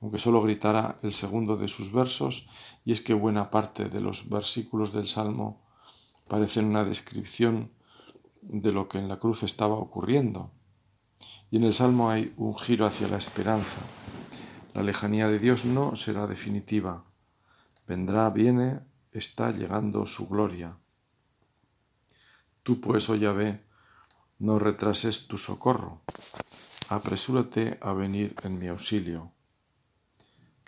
aunque 0.00 0.18
solo 0.18 0.42
gritara 0.42 0.98
el 1.02 1.12
segundo 1.12 1.56
de 1.56 1.68
sus 1.68 1.92
versos, 1.92 2.48
y 2.84 2.92
es 2.92 3.00
que 3.00 3.14
buena 3.14 3.50
parte 3.50 3.88
de 3.88 4.00
los 4.00 4.28
versículos 4.28 4.92
del 4.92 5.06
salmo 5.06 5.62
parecen 6.28 6.66
una 6.66 6.84
descripción 6.84 7.70
de 8.42 8.72
lo 8.72 8.88
que 8.88 8.98
en 8.98 9.08
la 9.08 9.18
cruz 9.18 9.42
estaba 9.42 9.74
ocurriendo. 9.74 10.50
Y 11.50 11.56
en 11.56 11.64
el 11.64 11.74
salmo 11.74 12.10
hay 12.10 12.32
un 12.36 12.56
giro 12.56 12.86
hacia 12.86 13.08
la 13.08 13.18
esperanza. 13.18 13.80
La 14.72 14.82
lejanía 14.82 15.28
de 15.28 15.38
Dios 15.38 15.64
no 15.64 15.96
será 15.96 16.26
definitiva. 16.26 17.04
Vendrá, 17.86 18.30
viene, 18.30 18.80
está 19.12 19.50
llegando 19.50 20.06
su 20.06 20.28
gloria. 20.28 20.76
Tú 22.62 22.80
pues, 22.80 23.10
oh 23.10 23.16
Yahvé, 23.16 23.64
no 24.38 24.58
retrases 24.58 25.26
tu 25.26 25.36
socorro, 25.36 26.00
apresúrate 26.88 27.78
a 27.82 27.92
venir 27.92 28.34
en 28.42 28.58
mi 28.58 28.68
auxilio, 28.68 29.32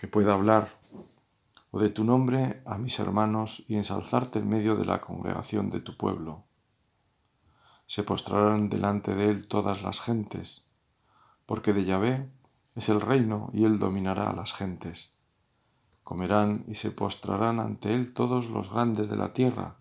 que 0.03 0.09
pueda 0.09 0.35
hablar 0.35 0.81
o 1.71 1.79
de 1.79 1.89
tu 1.89 2.03
nombre 2.03 2.61
a 2.67 2.77
mis 2.77 2.99
hermanos 2.99 3.65
y 3.69 3.77
ensalzarte 3.77 4.41
en 4.41 4.49
medio 4.49 4.75
de 4.75 4.85
la 4.85 5.01
congregación 5.01 5.71
de 5.71 5.79
tu 5.79 5.97
pueblo. 5.97 6.43
Se 7.87 8.03
postrarán 8.03 8.69
delante 8.69 9.15
de 9.15 9.29
él 9.29 9.47
todas 9.47 9.81
las 9.85 10.01
gentes, 10.01 10.67
porque 11.47 11.73
de 11.73 11.85
Yahvé 11.85 12.29
es 12.75 12.89
el 12.89 13.01
reino 13.01 13.51
y 13.53 13.63
él 13.63 13.79
dominará 13.79 14.29
a 14.29 14.35
las 14.35 14.53
gentes. 14.55 15.21
Comerán 16.03 16.65
y 16.67 16.75
se 16.75 16.91
postrarán 16.91 17.61
ante 17.61 17.95
él 17.95 18.13
todos 18.13 18.51
los 18.51 18.73
grandes 18.73 19.09
de 19.09 19.17
la 19.17 19.33
tierra. 19.33 19.77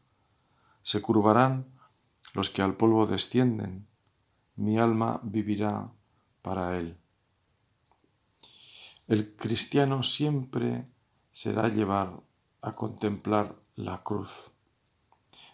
Se 0.83 1.01
curvarán 1.01 1.65
los 2.35 2.51
que 2.51 2.61
al 2.61 2.75
polvo 2.75 3.07
descienden. 3.07 3.87
Mi 4.55 4.77
alma 4.77 5.19
vivirá 5.23 5.89
para 6.43 6.77
él. 6.77 7.01
El 9.11 9.35
cristiano 9.35 10.03
siempre 10.03 10.87
será 11.33 11.67
llevar 11.67 12.21
a 12.61 12.71
contemplar 12.71 13.57
la 13.75 14.01
cruz. 14.03 14.53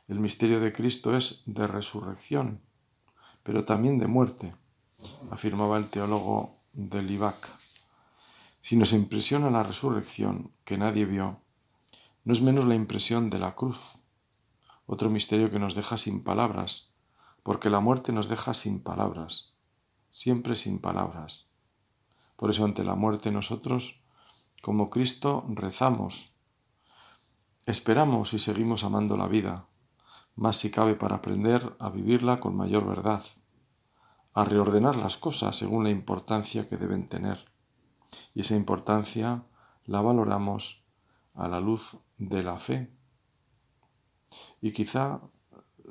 El 0.08 0.20
misterio 0.20 0.60
de 0.60 0.72
Cristo 0.72 1.18
es 1.18 1.42
de 1.48 1.66
resurrección, 1.66 2.62
pero 3.42 3.64
también 3.64 3.98
de 3.98 4.06
muerte. 4.06 4.54
afirmaba 5.32 5.80
el 5.80 5.90
teólogo 5.90 6.56
de 6.74 7.02
Libac. 7.02 7.50
Si 8.62 8.76
nos 8.76 8.94
impresiona 8.94 9.50
la 9.50 9.64
resurrección 9.64 10.52
que 10.64 10.78
nadie 10.78 11.06
vio, 11.06 11.42
no 12.26 12.34
es 12.34 12.44
menos 12.44 12.66
la 12.66 12.76
impresión 12.76 13.32
de 13.32 13.40
la 13.40 13.56
cruz, 13.56 13.80
otro 14.86 15.10
misterio 15.10 15.50
que 15.50 15.58
nos 15.58 15.74
deja 15.74 15.98
sin 15.98 16.24
palabras, 16.24 16.92
porque 17.42 17.72
la 17.72 17.80
muerte 17.80 18.12
nos 18.12 18.30
deja 18.30 18.54
sin 18.54 18.80
palabras, 18.80 19.56
siempre 20.12 20.56
sin 20.56 20.78
palabras. 20.78 21.47
Por 22.38 22.52
eso 22.52 22.64
ante 22.64 22.86
la 22.86 22.96
muerte 22.96 23.32
nosotros, 23.32 24.04
como 24.62 24.90
Cristo, 24.90 25.44
rezamos, 25.50 26.36
esperamos 27.66 28.34
y 28.34 28.40
seguimos 28.40 28.84
amando 28.84 29.18
la 29.18 29.28
vida, 29.28 29.66
más 30.36 30.56
si 30.56 30.72
cabe 30.72 30.96
para 30.96 31.18
aprender 31.18 31.76
a 31.80 31.90
vivirla 31.90 32.40
con 32.40 32.56
mayor 32.56 32.88
verdad, 32.88 33.24
a 34.34 34.46
reordenar 34.46 34.96
las 34.96 35.18
cosas 35.18 35.56
según 35.56 35.84
la 35.84 35.90
importancia 35.90 36.68
que 36.68 36.78
deben 36.78 37.10
tener. 37.10 37.40
Y 38.36 38.42
esa 38.42 38.56
importancia 38.56 39.44
la 39.86 40.02
valoramos 40.02 40.86
a 41.34 41.48
la 41.48 41.60
luz 41.60 41.98
de 42.20 42.44
la 42.44 42.58
fe. 42.58 42.92
Y 44.62 44.74
quizá 44.74 45.22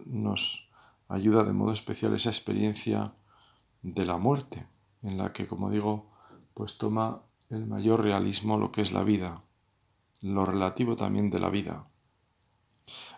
nos 0.04 0.70
ayuda 1.08 1.42
de 1.42 1.52
modo 1.52 1.72
especial 1.72 2.14
esa 2.14 2.30
experiencia 2.30 3.14
de 3.82 4.06
la 4.06 4.16
muerte, 4.16 4.66
en 5.02 5.18
la 5.18 5.32
que, 5.32 5.48
como 5.48 5.70
digo, 5.70 6.15
pues 6.56 6.78
toma 6.78 7.20
el 7.50 7.66
mayor 7.66 8.02
realismo 8.02 8.56
lo 8.56 8.72
que 8.72 8.80
es 8.80 8.90
la 8.90 9.04
vida, 9.04 9.42
lo 10.22 10.46
relativo 10.46 10.96
también 10.96 11.28
de 11.28 11.38
la 11.38 11.50
vida. 11.50 11.86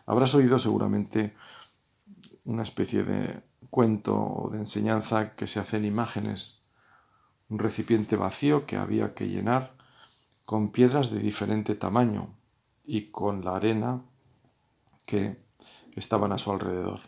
Habrás 0.06 0.34
oído 0.34 0.58
seguramente 0.58 1.36
una 2.44 2.64
especie 2.64 3.04
de 3.04 3.40
cuento 3.70 4.20
o 4.20 4.50
de 4.50 4.58
enseñanza 4.58 5.36
que 5.36 5.46
se 5.46 5.60
hace 5.60 5.76
en 5.76 5.84
imágenes, 5.84 6.66
un 7.48 7.60
recipiente 7.60 8.16
vacío 8.16 8.66
que 8.66 8.76
había 8.76 9.14
que 9.14 9.28
llenar 9.28 9.76
con 10.44 10.72
piedras 10.72 11.12
de 11.12 11.20
diferente 11.20 11.76
tamaño 11.76 12.34
y 12.84 13.12
con 13.12 13.44
la 13.44 13.54
arena 13.54 14.02
que 15.06 15.40
estaban 15.94 16.32
a 16.32 16.38
su 16.38 16.50
alrededor. 16.50 17.02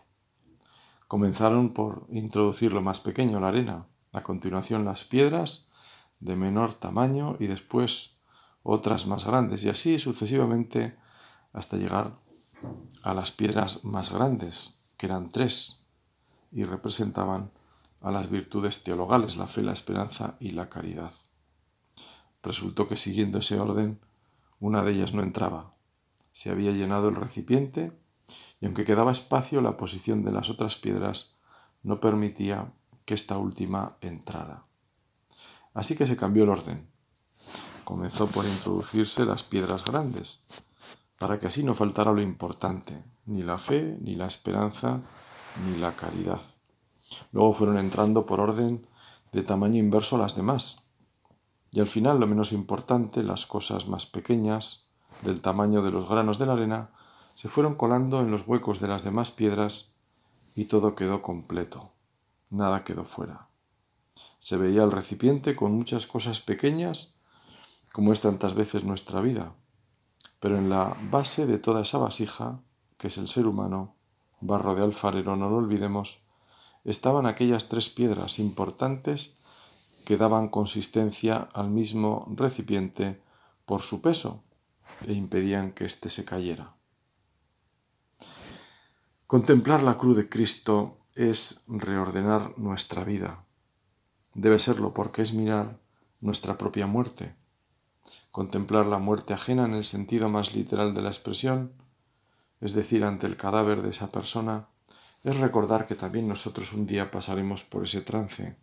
Comenzaron 1.08 1.74
por 1.74 2.06
introducir 2.12 2.72
lo 2.72 2.82
más 2.82 3.00
pequeño, 3.00 3.40
la 3.40 3.48
arena, 3.48 3.88
a 4.12 4.22
continuación 4.22 4.84
las 4.84 5.02
piedras 5.02 5.69
de 6.20 6.36
menor 6.36 6.74
tamaño 6.74 7.36
y 7.40 7.46
después 7.46 8.20
otras 8.62 9.06
más 9.06 9.24
grandes 9.24 9.64
y 9.64 9.70
así 9.70 9.98
sucesivamente 9.98 10.96
hasta 11.52 11.76
llegar 11.76 12.18
a 13.02 13.14
las 13.14 13.32
piedras 13.32 13.84
más 13.84 14.12
grandes, 14.12 14.84
que 14.96 15.06
eran 15.06 15.30
tres, 15.30 15.84
y 16.52 16.64
representaban 16.64 17.50
a 18.00 18.10
las 18.10 18.30
virtudes 18.30 18.82
teologales, 18.82 19.36
la 19.36 19.46
fe, 19.46 19.62
la 19.62 19.72
esperanza 19.72 20.36
y 20.40 20.50
la 20.50 20.68
caridad. 20.68 21.12
Resultó 22.42 22.88
que 22.88 22.96
siguiendo 22.96 23.38
ese 23.38 23.58
orden, 23.58 24.00
una 24.58 24.82
de 24.82 24.92
ellas 24.92 25.14
no 25.14 25.22
entraba. 25.22 25.74
Se 26.32 26.50
había 26.50 26.72
llenado 26.72 27.08
el 27.08 27.16
recipiente 27.16 27.92
y 28.60 28.66
aunque 28.66 28.84
quedaba 28.84 29.12
espacio, 29.12 29.60
la 29.60 29.76
posición 29.76 30.22
de 30.22 30.32
las 30.32 30.50
otras 30.50 30.76
piedras 30.76 31.34
no 31.82 32.00
permitía 32.00 32.72
que 33.04 33.14
esta 33.14 33.38
última 33.38 33.96
entrara. 34.00 34.64
Así 35.74 35.96
que 35.96 36.06
se 36.06 36.16
cambió 36.16 36.44
el 36.44 36.50
orden. 36.50 36.88
Comenzó 37.84 38.26
por 38.26 38.44
introducirse 38.44 39.24
las 39.24 39.42
piedras 39.42 39.84
grandes, 39.84 40.44
para 41.18 41.38
que 41.38 41.48
así 41.48 41.62
no 41.62 41.74
faltara 41.74 42.12
lo 42.12 42.20
importante, 42.20 43.04
ni 43.26 43.42
la 43.42 43.58
fe, 43.58 43.98
ni 44.00 44.14
la 44.14 44.26
esperanza, 44.26 45.00
ni 45.66 45.78
la 45.78 45.94
caridad. 45.94 46.40
Luego 47.32 47.52
fueron 47.52 47.78
entrando 47.78 48.26
por 48.26 48.40
orden 48.40 48.86
de 49.32 49.42
tamaño 49.42 49.78
inverso 49.78 50.18
las 50.18 50.34
demás. 50.34 50.82
Y 51.72 51.80
al 51.80 51.88
final 51.88 52.18
lo 52.18 52.26
menos 52.26 52.52
importante, 52.52 53.22
las 53.22 53.46
cosas 53.46 53.86
más 53.86 54.06
pequeñas, 54.06 54.88
del 55.22 55.40
tamaño 55.40 55.82
de 55.82 55.90
los 55.90 56.08
granos 56.08 56.38
de 56.38 56.46
la 56.46 56.54
arena, 56.54 56.90
se 57.34 57.48
fueron 57.48 57.74
colando 57.74 58.20
en 58.20 58.30
los 58.30 58.46
huecos 58.46 58.80
de 58.80 58.88
las 58.88 59.04
demás 59.04 59.30
piedras 59.30 59.92
y 60.54 60.64
todo 60.64 60.94
quedó 60.94 61.22
completo. 61.22 61.92
Nada 62.50 62.82
quedó 62.82 63.04
fuera. 63.04 63.49
Se 64.40 64.56
veía 64.56 64.82
el 64.82 64.90
recipiente 64.90 65.54
con 65.54 65.72
muchas 65.72 66.08
cosas 66.08 66.40
pequeñas, 66.40 67.14
como 67.92 68.12
es 68.12 68.20
tantas 68.20 68.54
veces 68.54 68.82
nuestra 68.82 69.20
vida, 69.20 69.54
pero 70.40 70.58
en 70.58 70.68
la 70.68 70.96
base 71.10 71.46
de 71.46 71.58
toda 71.58 71.82
esa 71.82 71.98
vasija, 71.98 72.60
que 72.98 73.06
es 73.08 73.18
el 73.18 73.28
ser 73.28 73.46
humano, 73.46 73.94
barro 74.40 74.74
de 74.74 74.82
alfarero, 74.82 75.36
no 75.36 75.48
lo 75.48 75.58
olvidemos, 75.58 76.24
estaban 76.84 77.26
aquellas 77.26 77.68
tres 77.68 77.90
piedras 77.90 78.38
importantes 78.38 79.36
que 80.04 80.16
daban 80.16 80.48
consistencia 80.48 81.48
al 81.52 81.70
mismo 81.70 82.26
recipiente 82.34 83.20
por 83.66 83.82
su 83.82 84.00
peso 84.00 84.42
e 85.06 85.12
impedían 85.12 85.72
que 85.72 85.84
éste 85.84 86.08
se 86.08 86.24
cayera. 86.24 86.74
Contemplar 89.26 89.82
la 89.82 89.96
cruz 89.96 90.16
de 90.16 90.28
Cristo 90.28 90.98
es 91.14 91.62
reordenar 91.68 92.58
nuestra 92.58 93.04
vida. 93.04 93.44
Debe 94.34 94.58
serlo 94.58 94.94
porque 94.94 95.22
es 95.22 95.32
mirar 95.32 95.78
nuestra 96.20 96.56
propia 96.56 96.86
muerte 96.86 97.34
Contemplar 98.30 98.86
la 98.86 98.98
muerte 98.98 99.34
ajena 99.34 99.64
en 99.64 99.74
el 99.74 99.84
sentido 99.84 100.28
más 100.28 100.54
literal 100.54 100.94
de 100.94 101.02
la 101.02 101.08
expresión, 101.08 101.72
es 102.60 102.74
decir, 102.74 103.04
ante 103.04 103.26
el 103.26 103.36
cadáver 103.36 103.82
de 103.82 103.90
esa 103.90 104.10
persona, 104.12 104.68
es 105.24 105.40
recordar 105.40 105.86
que 105.86 105.94
también 105.94 106.28
nosotros 106.28 106.72
un 106.72 106.86
día 106.86 107.10
pasaremos 107.10 107.64
por 107.64 107.84
ese 107.84 108.02
trance. 108.02 108.56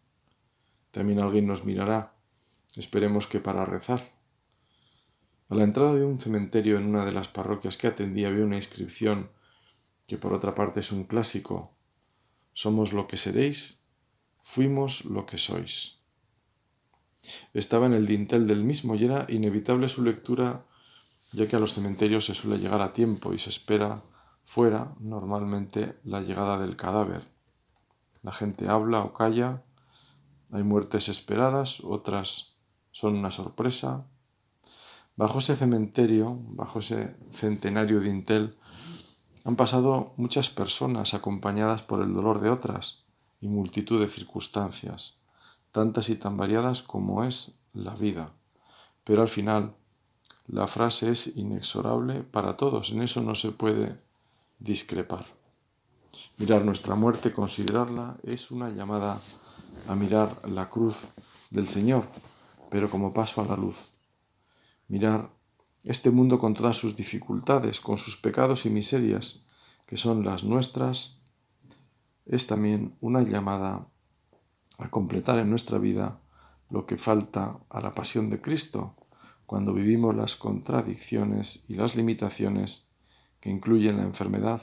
También 0.92 1.20
alguien 1.20 1.48
nos 1.48 1.66
mirará, 1.66 2.14
esperemos 2.76 3.28
que 3.28 3.40
para 3.40 3.66
rezar. 3.66 4.02
A 5.50 5.56
la 5.56 5.64
entrada 5.64 5.94
de 5.94 6.04
un 6.04 6.20
cementerio 6.20 6.78
en 6.78 6.86
una 6.86 7.06
de 7.06 7.12
las 7.12 7.28
parroquias 7.28 7.78
que 7.78 7.88
atendía 7.88 8.30
había 8.30 8.46
una 8.46 8.58
inscripción 8.58 9.30
que 10.08 10.18
por 10.18 10.34
otra 10.34 10.56
parte 10.56 10.80
es 10.80 10.92
un 10.92 11.04
clásico. 11.04 11.72
Somos 12.54 12.94
lo 12.94 13.08
que 13.08 13.18
seréis, 13.18 13.84
fuimos 14.48 15.04
lo 15.06 15.26
que 15.26 15.38
sois. 15.38 16.00
Estaba 17.54 17.86
en 17.86 17.94
el 17.94 18.08
dintel 18.08 18.48
del 18.48 18.64
mismo 18.64 18.96
y 18.96 19.04
era 19.04 19.26
inevitable 19.28 19.90
su 19.90 20.02
lectura, 20.02 20.64
ya 21.34 21.48
que 21.48 21.58
a 21.58 21.60
los 21.60 21.74
cementerios 21.74 22.26
se 22.26 22.34
suele 22.34 22.58
llegar 22.58 22.82
a 22.82 22.94
tiempo 22.94 23.34
y 23.34 23.40
se 23.40 23.50
espera 23.50 24.04
fuera 24.44 24.96
normalmente 25.02 25.98
la 26.06 26.22
llegada 26.22 26.58
del 26.58 26.78
cadáver. 26.78 27.24
La 28.24 28.32
gente 28.32 28.70
habla 28.70 29.02
o 29.04 29.14
calla, 29.14 29.64
hay 30.54 30.64
muertes 30.64 31.10
esperadas, 31.10 31.82
otras 31.84 32.56
son 32.92 33.18
una 33.18 33.32
sorpresa. 33.32 34.06
Bajo 35.18 35.40
ese 35.40 35.58
cementerio, 35.58 36.40
bajo 36.52 36.80
ese 36.80 37.18
centenario 37.32 38.00
dintel, 38.00 38.56
han 39.44 39.58
pasado 39.58 40.14
muchas 40.16 40.50
personas 40.50 41.14
acompañadas 41.14 41.82
por 41.82 42.02
el 42.02 42.14
dolor 42.14 42.40
de 42.40 42.50
otras 42.50 43.07
y 43.42 43.48
multitud 43.48 44.00
de 44.00 44.08
circunstancias 44.08 45.18
tantas 45.78 46.10
y 46.10 46.16
tan 46.16 46.38
variadas 46.38 46.82
como 46.82 47.24
es 47.24 47.60
la 47.74 47.94
vida. 47.94 48.32
Pero 49.04 49.22
al 49.22 49.28
final, 49.28 49.76
la 50.48 50.66
frase 50.66 51.12
es 51.12 51.38
inexorable 51.38 52.24
para 52.24 52.58
todos, 52.58 52.92
en 52.92 53.04
eso 53.04 53.22
no 53.22 53.36
se 53.36 53.52
puede 53.52 53.96
discrepar. 54.58 55.28
Mirar 56.38 56.66
nuestra 56.66 56.96
muerte, 56.96 57.32
considerarla, 57.32 58.18
es 58.24 58.50
una 58.50 58.70
llamada 58.70 59.22
a 59.88 59.94
mirar 59.94 60.50
la 60.50 60.68
cruz 60.68 61.10
del 61.52 61.68
Señor, 61.68 62.06
pero 62.72 62.90
como 62.90 63.14
paso 63.14 63.42
a 63.42 63.46
la 63.46 63.56
luz. 63.56 63.92
Mirar 64.88 65.30
este 65.84 66.10
mundo 66.10 66.40
con 66.40 66.56
todas 66.56 66.76
sus 66.76 66.96
dificultades, 66.96 67.80
con 67.80 68.00
sus 68.00 68.18
pecados 68.18 68.66
y 68.66 68.72
miserias, 68.72 69.44
que 69.86 69.96
son 69.96 70.26
las 70.26 70.44
nuestras, 70.44 71.17
es 72.30 72.48
también 72.48 72.96
una 73.02 73.22
llamada 73.22 73.88
a 74.78 74.90
completar 74.90 75.40
en 75.40 75.50
nuestra 75.50 75.78
vida 75.78 76.20
lo 76.70 76.86
que 76.86 76.98
falta 76.98 77.60
a 77.70 77.82
la 77.82 77.94
pasión 77.94 78.30
de 78.30 78.42
Cristo 78.42 78.96
cuando 79.46 79.74
vivimos 79.74 80.14
las 80.16 80.36
contradicciones 80.36 81.64
y 81.70 81.76
las 81.76 81.96
limitaciones 81.96 82.90
que 83.40 83.50
incluyen 83.50 83.98
la 83.98 84.04
enfermedad 84.04 84.62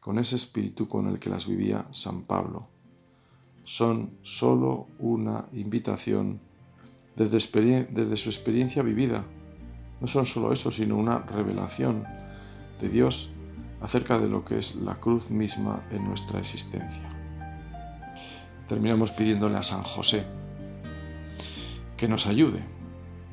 con 0.00 0.18
ese 0.18 0.36
espíritu 0.36 0.88
con 0.88 1.06
el 1.08 1.18
que 1.18 1.28
las 1.28 1.46
vivía 1.46 1.86
San 1.90 2.22
Pablo. 2.22 2.68
Son 3.64 4.16
sólo 4.22 4.86
una 4.98 5.48
invitación 5.52 6.40
desde, 7.16 7.84
desde 7.90 8.16
su 8.16 8.30
experiencia 8.30 8.82
vivida. 8.82 9.24
No 10.00 10.06
son 10.06 10.24
sólo 10.24 10.52
eso, 10.52 10.70
sino 10.70 10.96
una 10.96 11.18
revelación 11.18 12.04
de 12.80 12.88
Dios 12.88 13.32
acerca 13.80 14.18
de 14.18 14.28
lo 14.28 14.44
que 14.44 14.58
es 14.58 14.76
la 14.76 14.94
cruz 14.94 15.30
misma 15.30 15.82
en 15.90 16.04
nuestra 16.04 16.38
existencia 16.38 17.16
terminamos 18.68 19.12
pidiéndole 19.12 19.56
a 19.56 19.62
San 19.62 19.82
José 19.82 20.24
que 21.96 22.08
nos 22.08 22.26
ayude, 22.26 22.60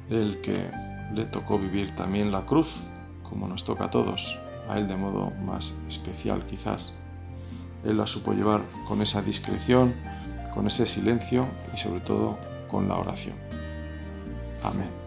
el 0.10 0.40
que 0.42 0.70
le 1.14 1.26
tocó 1.26 1.60
vivir 1.60 1.94
también 1.96 2.32
la 2.32 2.42
cruz, 2.42 2.84
como 3.30 3.48
nos 3.48 3.66
toca 3.66 3.86
a 3.86 3.92
todos, 3.92 4.40
a 4.70 4.78
él 4.78 4.88
de 4.88 4.96
modo 4.96 5.32
más 5.46 5.76
especial 5.88 6.46
quizás. 6.46 6.96
Él 7.84 7.98
la 7.98 8.08
supo 8.08 8.32
llevar 8.32 8.62
con 8.88 9.02
esa 9.02 9.22
discreción, 9.22 9.94
con 10.54 10.68
ese 10.68 10.86
silencio 10.86 11.46
y 11.74 11.78
sobre 11.78 12.00
todo 12.00 12.38
con 12.72 12.88
la 12.88 12.96
oración. 12.96 13.36
Amén. 14.64 15.03